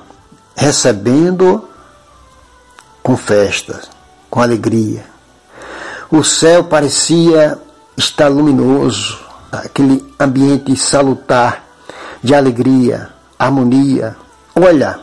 recebendo 0.55 1.67
com 3.03 3.17
festa, 3.17 3.81
com 4.29 4.41
alegria. 4.41 5.05
O 6.11 6.23
céu 6.23 6.65
parecia 6.65 7.59
estar 7.97 8.29
luminoso, 8.29 9.19
aquele 9.51 10.05
ambiente 10.21 10.77
salutar 10.77 11.65
de 12.23 12.35
alegria, 12.35 13.09
harmonia. 13.39 14.17
Olha, 14.55 15.01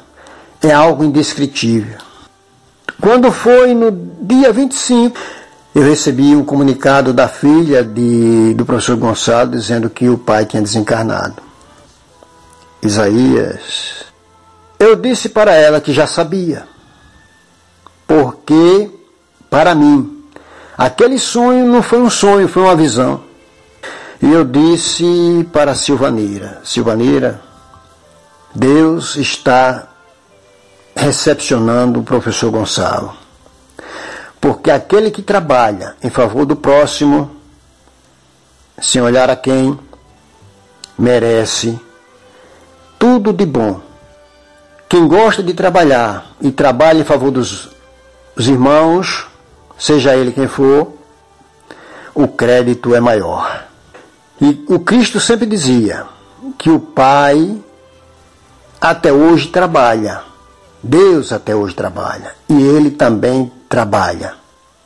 é 0.62 0.72
algo 0.72 1.04
indescritível. 1.04 1.97
Quando 3.02 3.32
foi 3.32 3.74
no 3.74 3.91
dia 4.22 4.52
25, 4.52 5.18
eu 5.74 5.84
recebi 5.84 6.36
um 6.36 6.43
comunicado 6.43 7.14
da 7.14 7.28
filha 7.28 7.84
de, 7.84 8.54
do 8.54 8.66
professor 8.66 8.97
Gonçalo 8.97 9.52
dizendo 9.52 9.89
que 9.89 10.10
o 10.10 10.18
pai 10.18 10.45
tinha 10.45 10.62
desencarnado. 10.62 11.41
Isaías. 12.82 14.06
Eu 14.78 14.95
disse 14.95 15.30
para 15.30 15.54
ela 15.54 15.82
que 15.82 15.91
já 15.91 16.08
sabia, 16.08 16.64
porque, 18.08 18.89
para 19.50 19.76
mim, 19.76 20.24
aquele 20.78 21.20
sonho 21.20 21.66
não 21.68 21.82
foi 21.82 22.02
um 22.02 22.10
sonho, 22.10 22.47
foi 22.47 22.64
uma 22.64 22.76
visão. 22.76 23.22
E 24.22 24.32
eu 24.32 24.43
disse 24.45 25.47
para 25.52 25.76
Silvaneira: 25.76 26.62
Silvaneira, 26.64 27.41
Deus 28.54 29.16
está 29.16 29.88
recepcionando 30.95 32.00
o 32.00 32.04
professor 32.04 32.52
Gonçalo. 32.52 33.14
Porque 34.41 34.72
aquele 34.72 35.12
que 35.12 35.22
trabalha 35.22 35.95
em 36.04 36.10
favor 36.10 36.45
do 36.45 36.56
próximo, 36.56 37.30
sem 38.82 39.02
olhar 39.02 39.30
a 39.30 39.36
quem, 39.36 39.78
merece 40.97 41.80
tudo 42.97 43.32
de 43.32 43.45
bom. 43.45 43.82
Quem 44.88 45.08
gosta 45.08 45.43
de 45.43 45.54
trabalhar 45.54 46.32
e 46.41 46.52
trabalha 46.52 47.00
em 47.00 47.04
favor 47.06 47.32
dos, 47.32 47.70
irmãos, 48.38 49.28
seja 49.78 50.16
ele 50.16 50.32
quem 50.32 50.47
for, 50.47 50.93
o 52.16 52.28
crédito 52.28 52.95
é 52.95 53.00
maior. 53.00 53.66
E 54.41 54.66
o 54.68 54.80
Cristo 54.80 55.20
sempre 55.20 55.45
dizia 55.45 56.06
que 56.58 56.70
o 56.70 56.80
Pai 56.80 57.62
até 58.80 59.11
hoje 59.11 59.47
trabalha. 59.47 60.21
Deus 60.82 61.32
até 61.32 61.55
hoje 61.55 61.75
trabalha. 61.75 62.36
E 62.47 62.53
ele 62.53 62.91
também 62.91 63.51
trabalha. 63.67 64.36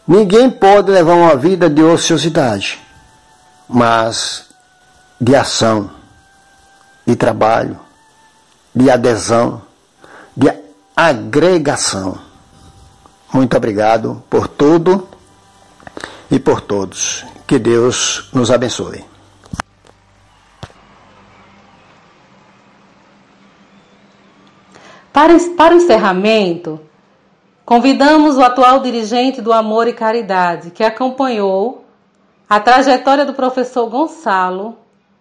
Ninguém 0.07 0.49
pode 0.49 0.91
levar 0.91 1.13
uma 1.13 1.35
vida 1.35 1.69
de 1.69 1.81
ociosidade, 1.81 2.81
mas 3.69 4.47
de 5.19 5.35
ação, 5.35 5.89
de 7.05 7.15
trabalho, 7.15 7.79
de 8.75 8.89
adesão, 8.89 9.61
de 10.35 10.51
agregação. 10.95 12.17
Muito 13.31 13.55
obrigado 13.55 14.21
por 14.29 14.47
tudo 14.47 15.07
e 16.29 16.37
por 16.37 16.59
todos. 16.59 17.23
Que 17.47 17.57
Deus 17.57 18.29
nos 18.33 18.51
abençoe. 18.51 19.12
Para, 25.13 25.37
para 25.55 25.75
o 25.75 25.77
encerramento, 25.77 26.81
convidamos 27.63 28.35
o 28.35 28.41
atual 28.41 28.79
dirigente 28.79 29.43
do 29.43 29.53
Amor 29.53 29.87
e 29.87 29.93
Caridade, 29.93 30.71
que 30.71 30.83
acompanhou 30.83 31.85
a 32.49 32.59
trajetória 32.59 33.23
do 33.23 33.35
professor 33.35 33.87
Gonçalo. 33.87 34.75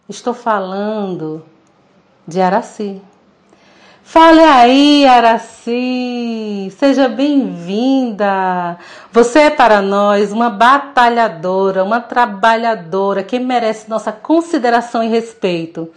Estou 0.09 0.33
falando 0.33 1.45
de 2.27 2.41
Araci. 2.41 3.03
Fale 4.03 4.41
aí, 4.41 5.07
Araci, 5.07 6.73
seja 6.79 7.07
bem-vinda. 7.07 8.79
Você 9.13 9.41
é 9.41 9.51
para 9.51 9.83
nós 9.83 10.33
uma 10.33 10.49
batalhadora, 10.49 11.85
uma 11.85 12.01
trabalhadora 12.01 13.23
que 13.23 13.39
merece 13.39 13.91
nossa 13.91 14.11
consideração 14.11 15.05
e 15.05 15.09
respeito. 15.09 15.91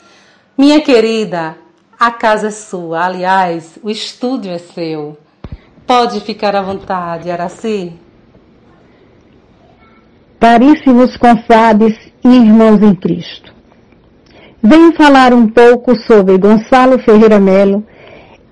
Minha 0.58 0.82
querida, 0.82 1.58
a 2.00 2.12
casa 2.12 2.48
é 2.48 2.52
sua, 2.52 3.06
aliás, 3.06 3.78
o 3.82 3.89
estúdio 3.89 4.52
é 4.52 4.58
seu. 4.58 5.18
Pode 5.88 6.20
ficar 6.22 6.56
à 6.56 6.62
vontade, 6.62 7.30
Araci. 7.30 7.93
Caríssimos 10.39 11.16
confrades 11.18 11.96
e 12.24 12.28
irmãos 12.28 12.82
em 12.82 12.93
Cristo. 12.96 13.54
Venho 14.62 14.96
falar 14.96 15.34
um 15.34 15.48
pouco 15.48 15.96
sobre 15.96 16.38
Gonçalo 16.38 17.00
Ferreira 17.00 17.39
Melo 17.39 17.86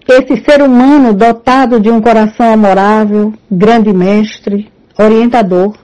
esse 0.08 0.44
ser 0.44 0.62
humano 0.62 1.14
dotado 1.14 1.80
de 1.80 1.90
um 1.90 2.02
coração 2.02 2.52
amorável, 2.52 3.34
grande 3.50 3.94
mestre, 3.94 4.70
orientador, 5.00 5.78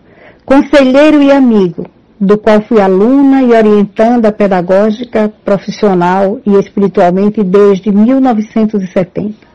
conselheiro 0.45 1.21
e 1.21 1.31
amigo, 1.31 1.85
do 2.19 2.37
qual 2.37 2.61
fui 2.61 2.81
aluna 2.81 3.41
e 3.41 3.53
orientanda 3.53 4.31
pedagógica, 4.31 5.31
profissional 5.45 6.39
e 6.45 6.55
espiritualmente 6.55 7.41
desde 7.41 7.91
1970. 7.91 9.47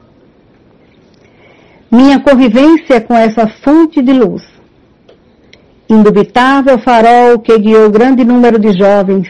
Minha 1.90 2.20
convivência 2.20 3.00
com 3.00 3.14
essa 3.14 3.46
fonte 3.46 4.02
de 4.02 4.12
luz, 4.12 4.42
indubitável 5.88 6.78
farol 6.78 7.38
que 7.38 7.56
guiou 7.58 7.90
grande 7.90 8.24
número 8.24 8.58
de 8.58 8.72
jovens 8.72 9.28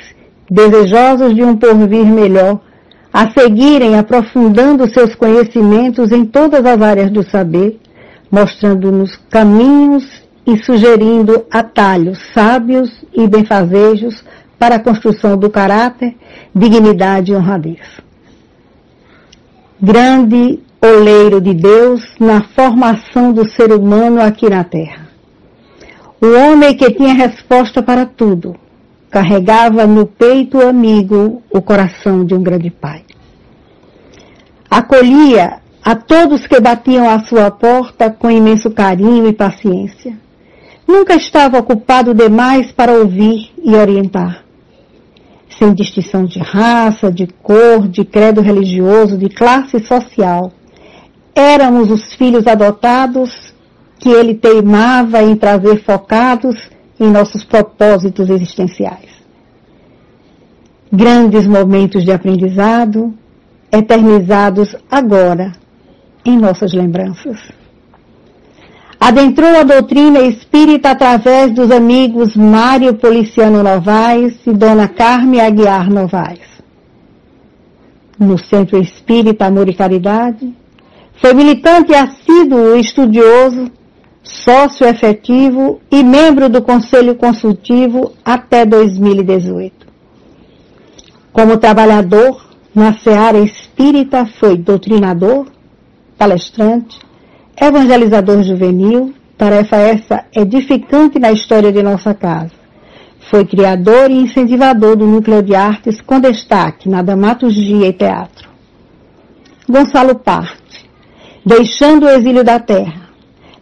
desejosos 0.48 1.34
de 1.34 1.42
um 1.42 1.56
porvir 1.56 2.06
melhor, 2.06 2.60
a 3.12 3.30
seguirem 3.30 3.98
aprofundando 3.98 4.88
seus 4.92 5.14
conhecimentos 5.14 6.12
em 6.12 6.24
todas 6.24 6.64
as 6.64 6.80
áreas 6.80 7.10
do 7.10 7.22
saber, 7.28 7.80
mostrando-nos 8.30 9.16
caminhos 9.30 10.23
e 10.46 10.58
sugerindo 10.58 11.44
atalhos 11.50 12.18
sábios 12.32 12.90
e 13.12 13.26
benfazejos 13.26 14.24
para 14.58 14.76
a 14.76 14.78
construção 14.80 15.36
do 15.36 15.50
caráter, 15.50 16.16
dignidade 16.54 17.32
e 17.32 17.34
honradez. 17.34 17.80
Grande 19.80 20.60
oleiro 20.80 21.40
de 21.40 21.54
Deus 21.54 22.02
na 22.20 22.42
formação 22.42 23.32
do 23.32 23.48
ser 23.48 23.72
humano 23.72 24.20
aqui 24.20 24.48
na 24.48 24.64
Terra. 24.64 25.08
O 26.20 26.26
homem 26.26 26.74
que 26.76 26.90
tinha 26.92 27.12
resposta 27.12 27.82
para 27.82 28.06
tudo, 28.06 28.56
carregava 29.10 29.86
no 29.86 30.06
peito 30.06 30.60
amigo 30.60 31.42
o 31.50 31.62
coração 31.62 32.24
de 32.24 32.34
um 32.34 32.42
grande 32.42 32.70
pai. 32.70 33.04
Acolhia 34.70 35.58
a 35.84 35.94
todos 35.94 36.46
que 36.46 36.58
batiam 36.58 37.08
à 37.08 37.20
sua 37.20 37.50
porta 37.50 38.10
com 38.10 38.30
imenso 38.30 38.70
carinho 38.70 39.28
e 39.28 39.32
paciência. 39.32 40.23
Nunca 40.86 41.14
estava 41.14 41.58
ocupado 41.58 42.12
demais 42.14 42.70
para 42.72 42.92
ouvir 42.92 43.50
e 43.62 43.74
orientar. 43.74 44.44
Sem 45.58 45.72
distinção 45.72 46.24
de 46.24 46.38
raça, 46.38 47.10
de 47.10 47.26
cor, 47.26 47.88
de 47.88 48.04
credo 48.04 48.40
religioso, 48.40 49.16
de 49.16 49.28
classe 49.28 49.78
social. 49.80 50.52
Éramos 51.34 51.90
os 51.90 52.14
filhos 52.14 52.46
adotados 52.46 53.54
que 53.98 54.08
ele 54.10 54.34
teimava 54.34 55.22
em 55.22 55.34
trazer 55.36 55.82
focados 55.84 56.56
em 57.00 57.10
nossos 57.10 57.44
propósitos 57.44 58.28
existenciais. 58.28 59.10
Grandes 60.92 61.46
momentos 61.46 62.04
de 62.04 62.12
aprendizado, 62.12 63.14
eternizados 63.72 64.76
agora 64.90 65.52
em 66.24 66.38
nossas 66.38 66.72
lembranças. 66.72 67.63
Adentrou 69.06 69.54
a 69.54 69.64
doutrina 69.64 70.20
espírita 70.20 70.92
através 70.92 71.52
dos 71.52 71.70
amigos 71.70 72.34
Mário 72.34 72.94
Policiano 72.94 73.62
Novaes 73.62 74.34
e 74.46 74.50
Dona 74.50 74.88
Carme 74.88 75.42
Aguiar 75.42 75.90
Novaes. 75.90 76.48
No 78.18 78.38
Centro 78.38 78.80
Espírita 78.80 79.44
Amor 79.44 79.68
e 79.68 79.74
Caridade, 79.74 80.56
foi 81.20 81.34
militante 81.34 81.94
assíduo 81.94 82.76
estudioso 82.76 83.70
sócio 84.22 84.86
efetivo 84.86 85.82
e 85.90 86.02
membro 86.02 86.48
do 86.48 86.62
Conselho 86.62 87.14
Consultivo 87.14 88.12
até 88.24 88.64
2018. 88.64 89.86
Como 91.30 91.58
trabalhador 91.58 92.42
na 92.74 92.94
seara 93.00 93.36
espírita, 93.36 94.24
foi 94.40 94.56
doutrinador, 94.56 95.44
palestrante, 96.16 96.98
evangelizador 97.60 98.42
juvenil, 98.42 99.14
tarefa 99.36 99.76
essa 99.76 100.24
edificante 100.34 101.18
na 101.18 101.32
história 101.32 101.72
de 101.72 101.82
nossa 101.82 102.14
casa. 102.14 102.52
Foi 103.30 103.44
criador 103.44 104.10
e 104.10 104.14
incentivador 104.14 104.96
do 104.96 105.06
Núcleo 105.06 105.42
de 105.42 105.54
Artes 105.54 106.00
com 106.00 106.20
destaque 106.20 106.88
na 106.88 107.02
dramaturgia 107.02 107.88
e 107.88 107.92
teatro. 107.92 108.48
Gonçalo 109.68 110.16
parte, 110.16 110.88
deixando 111.44 112.04
o 112.04 112.10
exílio 112.10 112.44
da 112.44 112.58
terra, 112.58 113.08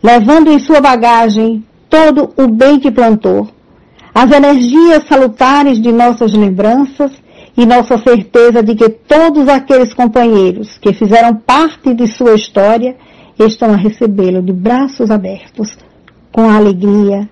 levando 0.02 0.50
em 0.50 0.58
sua 0.58 0.80
bagagem 0.80 1.64
todo 1.88 2.32
o 2.36 2.48
bem 2.48 2.80
que 2.80 2.90
plantou, 2.90 3.48
as 4.14 4.30
energias 4.30 5.04
salutares 5.08 5.80
de 5.80 5.92
nossas 5.92 6.32
lembranças 6.32 7.12
e 7.56 7.64
nossa 7.64 7.98
certeza 7.98 8.62
de 8.62 8.74
que 8.74 8.88
todos 8.88 9.48
aqueles 9.48 9.94
companheiros 9.94 10.76
que 10.78 10.92
fizeram 10.92 11.34
parte 11.34 11.94
de 11.94 12.06
sua 12.08 12.34
história 12.34 12.96
estão 13.46 13.72
a 13.72 13.76
recebê-lo 13.76 14.42
de 14.42 14.52
braços 14.52 15.10
abertos, 15.10 15.76
com 16.30 16.48
a 16.48 16.56
alegria 16.56 17.28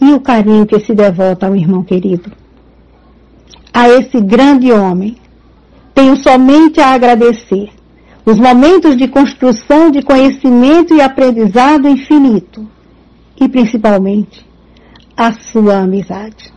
e 0.00 0.12
o 0.12 0.20
carinho 0.20 0.66
que 0.66 0.78
se 0.80 0.94
devota 0.94 1.46
ao 1.46 1.56
irmão 1.56 1.82
querido. 1.82 2.30
A 3.72 3.88
esse 3.88 4.20
grande 4.20 4.72
homem, 4.72 5.16
tenho 5.94 6.16
somente 6.22 6.80
a 6.80 6.92
agradecer 6.92 7.70
os 8.24 8.38
momentos 8.38 8.96
de 8.96 9.08
construção 9.08 9.90
de 9.90 10.02
conhecimento 10.02 10.94
e 10.94 11.00
aprendizado 11.00 11.88
infinito 11.88 12.68
e, 13.40 13.48
principalmente, 13.48 14.46
a 15.16 15.32
sua 15.32 15.78
amizade. 15.78 16.52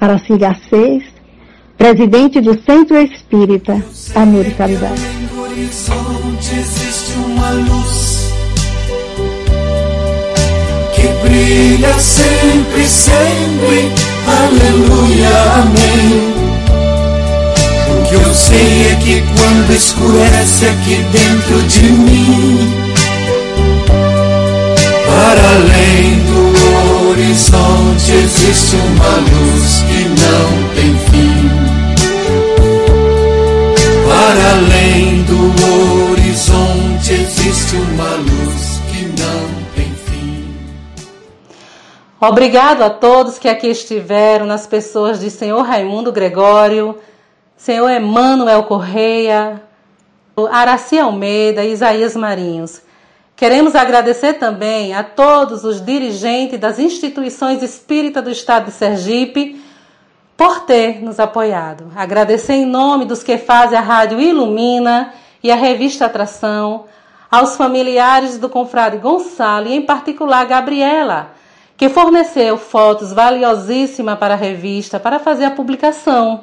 Araci 0.00 0.36
Garcês, 0.38 1.04
presidente 1.82 2.40
do 2.40 2.56
Centro 2.64 2.96
Espírita 2.96 3.84
Amor 4.14 4.46
e 4.46 4.52
Caridade. 4.52 5.02
Existe 6.38 7.12
uma 7.26 7.50
luz 7.50 8.32
que 10.94 11.08
brilha 11.26 11.92
sempre, 11.98 12.86
sempre. 12.86 13.92
Aleluia, 14.28 15.28
amém. 15.54 16.34
O 17.90 18.08
que 18.08 18.14
eu 18.14 18.32
sei 18.32 18.86
é 18.86 18.94
que 19.02 19.20
quando 19.36 19.72
escurece 19.72 20.66
aqui 20.66 21.04
dentro 21.10 21.62
de 21.66 21.82
mim, 21.82 22.72
para 25.08 25.48
além 25.56 26.20
do 26.26 27.08
horizonte 27.08 28.12
existe 28.12 28.76
uma 28.76 29.16
luz 29.16 29.82
que 29.88 30.04
não 30.04 30.74
tem 30.76 30.96
fim. 31.10 31.61
Para 34.22 34.50
além 34.50 35.24
do 35.24 36.12
horizonte 36.12 37.12
existe 37.12 37.74
uma 37.74 38.10
luz 38.14 38.80
que 38.88 39.04
não 39.20 39.64
tem 39.74 39.92
fim. 39.92 40.56
Obrigado 42.20 42.82
a 42.82 42.90
todos 42.90 43.40
que 43.40 43.48
aqui 43.48 43.66
estiveram, 43.66 44.46
nas 44.46 44.64
pessoas 44.64 45.18
de 45.18 45.28
Senhor 45.28 45.62
Raimundo 45.62 46.12
Gregório, 46.12 46.96
Senhor 47.56 47.90
Emanuel 47.90 48.62
Correia, 48.62 49.60
Araci 50.52 51.00
Almeida 51.00 51.64
e 51.64 51.72
Isaías 51.72 52.14
Marinhos. 52.14 52.80
Queremos 53.34 53.74
agradecer 53.74 54.34
também 54.34 54.94
a 54.94 55.02
todos 55.02 55.64
os 55.64 55.84
dirigentes 55.84 56.60
das 56.60 56.78
instituições 56.78 57.60
espíritas 57.60 58.22
do 58.22 58.30
Estado 58.30 58.66
de 58.66 58.70
Sergipe 58.70 59.60
por 60.42 60.62
ter 60.62 61.00
nos 61.00 61.20
apoiado. 61.20 61.92
Agradecer 61.94 62.54
em 62.54 62.66
nome 62.66 63.04
dos 63.04 63.22
que 63.22 63.38
fazem 63.38 63.78
a 63.78 63.80
Rádio 63.80 64.20
Ilumina 64.20 65.14
e 65.40 65.52
a 65.52 65.54
Revista 65.54 66.06
Atração, 66.06 66.86
aos 67.30 67.54
familiares 67.54 68.38
do 68.38 68.48
confrade 68.48 68.96
Gonçalo 68.96 69.68
e 69.68 69.72
em 69.72 69.82
particular 69.82 70.44
Gabriela, 70.44 71.30
que 71.76 71.88
forneceu 71.88 72.58
fotos 72.58 73.12
valiosíssimas 73.12 74.18
para 74.18 74.34
a 74.34 74.36
revista 74.36 74.98
para 74.98 75.20
fazer 75.20 75.44
a 75.44 75.50
publicação. 75.52 76.42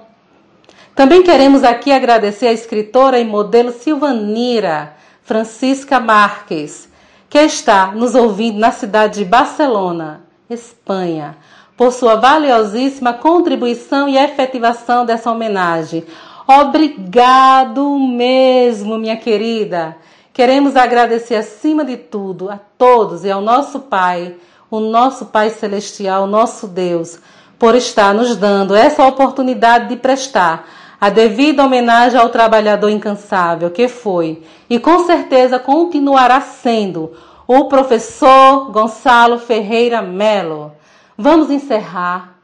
Também 0.95 1.21
queremos 1.21 1.65
aqui 1.65 1.91
agradecer 1.91 2.47
a 2.47 2.53
escritora 2.53 3.19
e 3.19 3.25
modelo 3.25 3.73
Silvanira 3.73 4.93
Francisca 5.23 5.99
Marques, 5.99 6.87
que 7.29 7.39
está 7.39 7.87
nos 7.87 8.15
ouvindo 8.15 8.59
na 8.59 8.71
cidade 8.71 9.19
de 9.19 9.25
Barcelona, 9.25 10.21
Espanha, 10.49 11.35
por 11.79 11.93
sua 11.93 12.17
valiosíssima 12.17 13.13
contribuição 13.13 14.09
e 14.09 14.17
efetivação 14.17 15.05
dessa 15.05 15.31
homenagem. 15.31 16.03
Obrigado 16.45 17.97
mesmo, 17.97 18.97
minha 18.97 19.15
querida. 19.15 19.95
Queremos 20.33 20.75
agradecer 20.75 21.35
acima 21.35 21.85
de 21.85 21.95
tudo 21.95 22.49
a 22.49 22.59
todos 22.77 23.23
e 23.23 23.31
ao 23.31 23.39
nosso 23.39 23.79
Pai, 23.79 24.35
o 24.69 24.81
nosso 24.81 25.27
Pai 25.27 25.51
Celestial, 25.51 26.27
nosso 26.27 26.67
Deus, 26.67 27.17
por 27.57 27.73
estar 27.75 28.13
nos 28.13 28.35
dando 28.35 28.75
essa 28.75 29.07
oportunidade 29.07 29.87
de 29.87 29.95
prestar 29.95 30.67
a 30.99 31.09
devida 31.09 31.63
homenagem 31.63 32.19
ao 32.19 32.27
trabalhador 32.27 32.89
incansável 32.89 33.71
que 33.71 33.87
foi 33.87 34.43
e 34.69 34.79
com 34.79 35.05
certeza 35.05 35.57
continuará 35.57 36.41
sendo 36.41 37.13
o 37.47 37.69
professor 37.69 38.69
Gonçalo 38.69 39.39
Ferreira 39.39 40.01
Melo. 40.01 40.77
Vamos 41.21 41.49
encerrar 41.49 42.39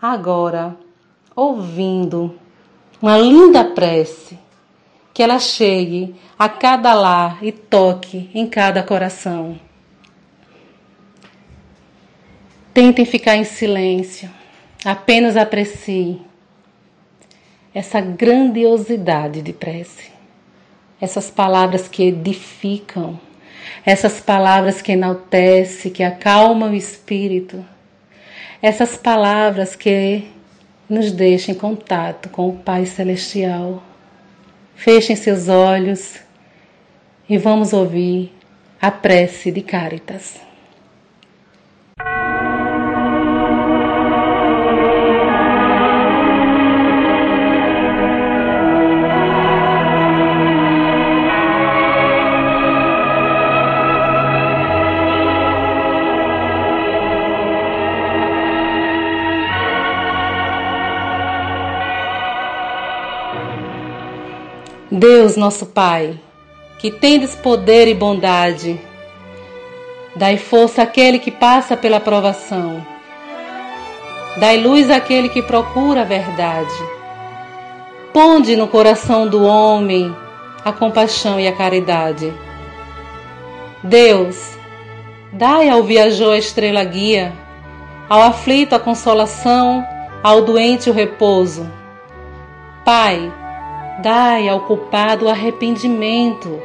agora 0.00 0.76
ouvindo 1.34 2.38
uma 3.02 3.18
linda 3.18 3.64
prece 3.64 4.38
que 5.12 5.20
ela 5.20 5.40
chegue 5.40 6.14
a 6.38 6.48
cada 6.48 6.94
lar 6.94 7.42
e 7.42 7.50
toque 7.50 8.30
em 8.32 8.46
cada 8.46 8.84
coração. 8.84 9.58
Tentem 12.72 13.04
ficar 13.04 13.34
em 13.34 13.42
silêncio, 13.42 14.30
apenas 14.84 15.36
aprecie 15.36 16.22
essa 17.74 18.00
grandiosidade 18.00 19.42
de 19.42 19.52
prece, 19.52 20.08
essas 21.00 21.28
palavras 21.28 21.88
que 21.88 22.04
edificam, 22.04 23.18
essas 23.84 24.20
palavras 24.20 24.80
que 24.80 24.92
enaltecem, 24.92 25.90
que 25.90 26.04
acalmam 26.04 26.70
o 26.70 26.76
espírito, 26.76 27.64
essas 28.62 28.96
palavras 28.96 29.74
que 29.74 30.30
nos 30.88 31.12
deixam 31.12 31.54
em 31.54 31.58
contato 31.58 32.28
com 32.28 32.48
o 32.48 32.58
Pai 32.58 32.84
Celestial. 32.84 33.82
Fechem 34.74 35.16
seus 35.16 35.48
olhos 35.48 36.16
e 37.28 37.38
vamos 37.38 37.72
ouvir 37.72 38.32
a 38.80 38.90
prece 38.90 39.50
de 39.50 39.62
Caritas. 39.62 40.49
Deus, 64.92 65.36
nosso 65.36 65.66
Pai, 65.66 66.18
que 66.80 66.90
tendes 66.90 67.36
poder 67.36 67.86
e 67.86 67.94
bondade, 67.94 68.80
dai 70.16 70.36
força 70.36 70.82
àquele 70.82 71.20
que 71.20 71.30
passa 71.30 71.76
pela 71.76 72.00
provação, 72.00 72.84
dai 74.38 74.58
luz 74.58 74.90
àquele 74.90 75.28
que 75.28 75.42
procura 75.42 76.00
a 76.00 76.04
verdade. 76.04 76.74
Ponde 78.12 78.56
no 78.56 78.66
coração 78.66 79.28
do 79.28 79.44
homem 79.44 80.12
a 80.64 80.72
compaixão 80.72 81.38
e 81.38 81.46
a 81.46 81.52
caridade. 81.52 82.34
Deus, 83.84 84.58
dai 85.32 85.68
ao 85.68 85.84
viajor 85.84 86.34
a 86.34 86.38
estrela 86.38 86.82
guia, 86.82 87.32
ao 88.08 88.20
aflito 88.22 88.74
a 88.74 88.80
consolação, 88.80 89.86
ao 90.20 90.42
doente 90.42 90.90
o 90.90 90.92
repouso. 90.92 91.70
Pai, 92.84 93.32
dai 94.02 94.48
ao 94.48 94.60
culpado 94.60 95.26
o 95.26 95.28
arrependimento, 95.28 96.60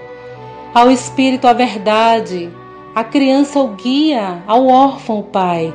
ao 0.74 0.90
espírito 0.92 1.48
a 1.48 1.54
verdade, 1.54 2.52
à 2.94 3.04
criança 3.04 3.60
o 3.60 3.70
guia, 3.70 4.44
ao 4.48 4.68
órfão 4.68 5.20
o 5.20 5.24
Pai. 5.24 5.74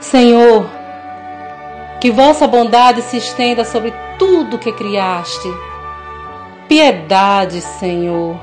Senhor, 0.00 0.66
que 2.00 2.10
vossa 2.10 2.46
bondade 2.46 3.02
se 3.02 3.16
estenda 3.16 3.64
sobre 3.64 3.92
tudo 4.18 4.58
que 4.58 4.72
criaste. 4.72 5.48
Piedade, 6.68 7.60
Senhor, 7.60 8.36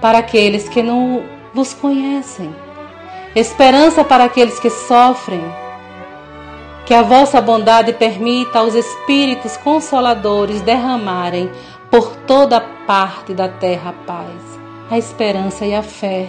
para 0.00 0.18
aqueles 0.18 0.68
que 0.68 0.82
não 0.82 1.22
vos 1.52 1.74
conhecem 1.74 2.54
esperança 3.34 4.04
para 4.04 4.24
aqueles 4.24 4.60
que 4.60 4.70
sofrem. 4.70 5.42
Que 6.86 6.92
a 6.92 7.02
vossa 7.02 7.40
bondade 7.40 7.92
permita 7.94 8.58
aos 8.58 8.74
Espíritos 8.74 9.56
Consoladores 9.56 10.60
derramarem 10.60 11.50
por 11.90 12.14
toda 12.26 12.60
parte 12.60 13.32
da 13.32 13.48
terra 13.48 13.90
a 13.90 14.06
paz, 14.06 14.60
a 14.90 14.98
esperança 14.98 15.64
e 15.64 15.74
a 15.74 15.82
fé. 15.82 16.28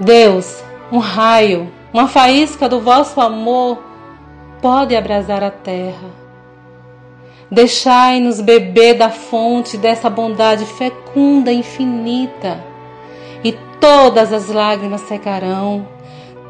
Deus, 0.00 0.62
um 0.90 0.98
raio, 0.98 1.70
uma 1.92 2.08
faísca 2.08 2.68
do 2.68 2.80
vosso 2.80 3.20
amor 3.20 3.78
pode 4.62 4.96
abrasar 4.96 5.42
a 5.42 5.50
terra. 5.50 6.22
Deixai-nos 7.50 8.40
beber 8.40 8.94
da 8.94 9.10
fonte 9.10 9.76
dessa 9.76 10.08
bondade 10.08 10.64
fecunda 10.64 11.52
infinita 11.52 12.64
e 13.44 13.52
todas 13.78 14.32
as 14.32 14.48
lágrimas 14.48 15.02
secarão, 15.02 15.86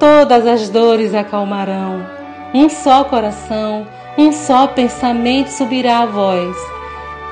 todas 0.03 0.45
as 0.49 0.69
dores 0.69 1.15
acalmarão. 1.15 2.05
Um 2.53 2.69
só 2.69 3.05
coração, 3.05 3.87
um 4.19 4.33
só 4.33 4.67
pensamento 4.67 5.47
subirá 5.47 6.01
a 6.01 6.07
voz, 6.07 6.57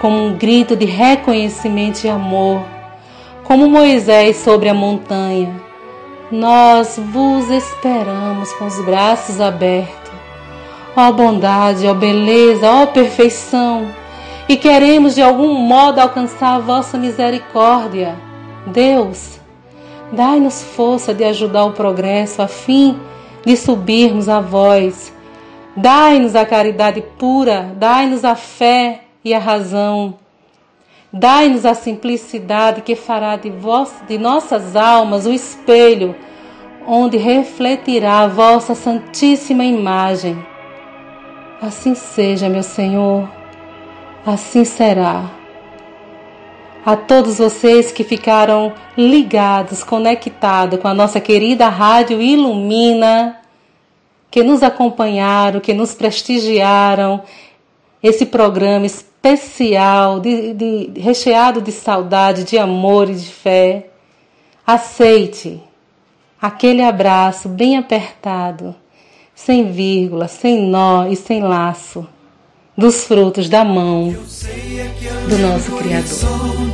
como 0.01 0.25
um 0.25 0.35
grito 0.35 0.77
de 0.77 0.85
reconhecimento 0.85 2.05
e 2.05 2.09
amor, 2.09 2.62
como 3.43 3.68
Moisés 3.68 4.37
sobre 4.37 4.68
a 4.68 4.75
montanha. 4.75 5.53
Nós 6.31 6.97
vos 6.97 7.51
esperamos 7.51 8.53
com 8.53 8.66
os 8.66 8.81
braços 8.85 9.41
abertos. 9.41 10.12
Ó 10.97 11.11
bondade, 11.11 11.89
ó 11.89 11.95
beleza, 11.95 12.71
ó 12.71 12.87
perfeição, 12.87 13.89
e 14.49 14.57
queremos 14.57 15.16
de 15.16 15.23
algum 15.23 15.55
modo 15.55 15.99
alcançar 15.99 16.55
a 16.55 16.61
vossa 16.61 16.97
misericórdia. 16.97 18.14
Deus, 18.64 19.39
Dai-nos 20.13 20.63
força 20.63 21.15
de 21.15 21.23
ajudar 21.25 21.65
o 21.65 21.73
progresso 21.73 22.43
a 22.43 22.49
fim 22.49 22.99
de 23.45 23.57
subirmos 23.57 24.29
a 24.29 24.41
voz. 24.41 25.13
Dai-nos 25.77 26.35
a 26.35 26.45
caridade 26.45 27.01
pura, 27.17 27.73
dai-nos 27.77 28.25
a 28.25 28.35
fé 28.35 29.03
e 29.25 29.33
a 29.33 29.39
razão. 29.39 30.15
Dai-nos 31.13 31.65
a 31.65 31.75
simplicidade 31.75 32.83
que 32.83 32.95
fará 32.95 33.37
de, 33.37 33.51
vós, 33.51 33.93
de 34.09 34.19
nossas 34.19 34.75
almas 34.77 35.27
o 35.27 35.33
espelho 35.33 36.15
onde 36.87 37.17
refletirá 37.17 38.21
a 38.21 38.27
vossa 38.27 38.75
santíssima 38.75 39.65
imagem. 39.65 40.45
Assim 41.61 41.95
seja, 41.95 42.49
meu 42.49 42.63
Senhor, 42.63 43.29
assim 44.27 44.65
será 44.65 45.39
a 46.85 46.97
todos 46.97 47.39
vocês 47.39 47.93
que 47.93 48.03
ficaram 48.03 48.72
ligados, 48.97 49.85
conectados 49.85 50.81
com 50.81 50.89
a 50.89 50.95
nossa 50.95 51.20
querida 51.20 51.68
Rádio 51.68 52.20
Ilumina, 52.20 53.39
que 54.31 54.43
nos 54.43 54.62
acompanharam, 54.62 55.61
que 55.61 55.74
nos 55.74 55.95
prestigiaram, 55.95 57.22
esse 58.03 58.24
programa 58.24 58.87
especial, 58.87 60.20
de, 60.20 60.55
de, 60.55 61.01
recheado 61.01 61.61
de 61.61 61.70
saudade, 61.70 62.45
de 62.45 62.57
amor 62.57 63.11
e 63.11 63.14
de 63.14 63.26
fé. 63.26 63.89
Aceite 64.66 65.61
aquele 66.41 66.83
abraço 66.83 67.49
bem 67.49 67.76
apertado, 67.76 68.74
sem 69.35 69.70
vírgula, 69.70 70.28
sem 70.28 70.66
nó 70.66 71.07
e 71.07 71.16
sem 71.16 71.43
laço 71.43 72.09
dos 72.81 73.05
frutos 73.05 73.47
da 73.51 73.62
mão 73.62 74.16
do 75.28 75.39
nosso 75.39 75.70
Criador. 75.72 76.70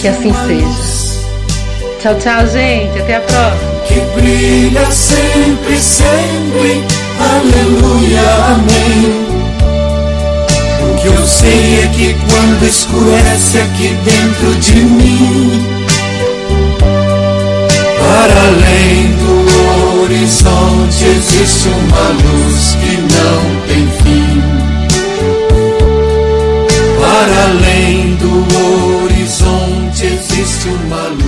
Que 0.00 0.08
assim 0.08 0.34
seja. 0.46 1.18
Tchau, 2.00 2.14
tchau, 2.16 2.46
gente. 2.48 2.98
Até 2.98 3.16
a 3.16 3.20
próxima. 3.20 3.80
Que 3.86 4.00
brilha 4.20 4.90
sempre, 4.90 5.78
sempre. 5.78 6.84
Aleluia, 7.20 8.20
amém. 8.46 9.28
O 10.82 11.00
que 11.00 11.06
eu 11.06 11.26
sei 11.26 11.84
é 11.84 11.90
que 11.94 12.14
quando 12.14 12.66
escurece 12.66 13.58
aqui 13.58 13.96
dentro 14.04 14.54
de 14.56 14.74
mim, 14.74 15.64
para 18.00 18.40
além 18.40 19.12
do 19.12 20.02
horizonte 20.02 21.04
existe 21.04 21.68
uma 21.68 22.08
luz 22.08 22.76
que 22.80 22.96
não 22.96 23.66
tem 23.68 24.07
Para 27.18 27.42
além 27.46 28.14
do 28.14 29.02
horizonte 29.02 30.06
existe 30.06 30.68
uma 30.68 31.08
luz. 31.08 31.27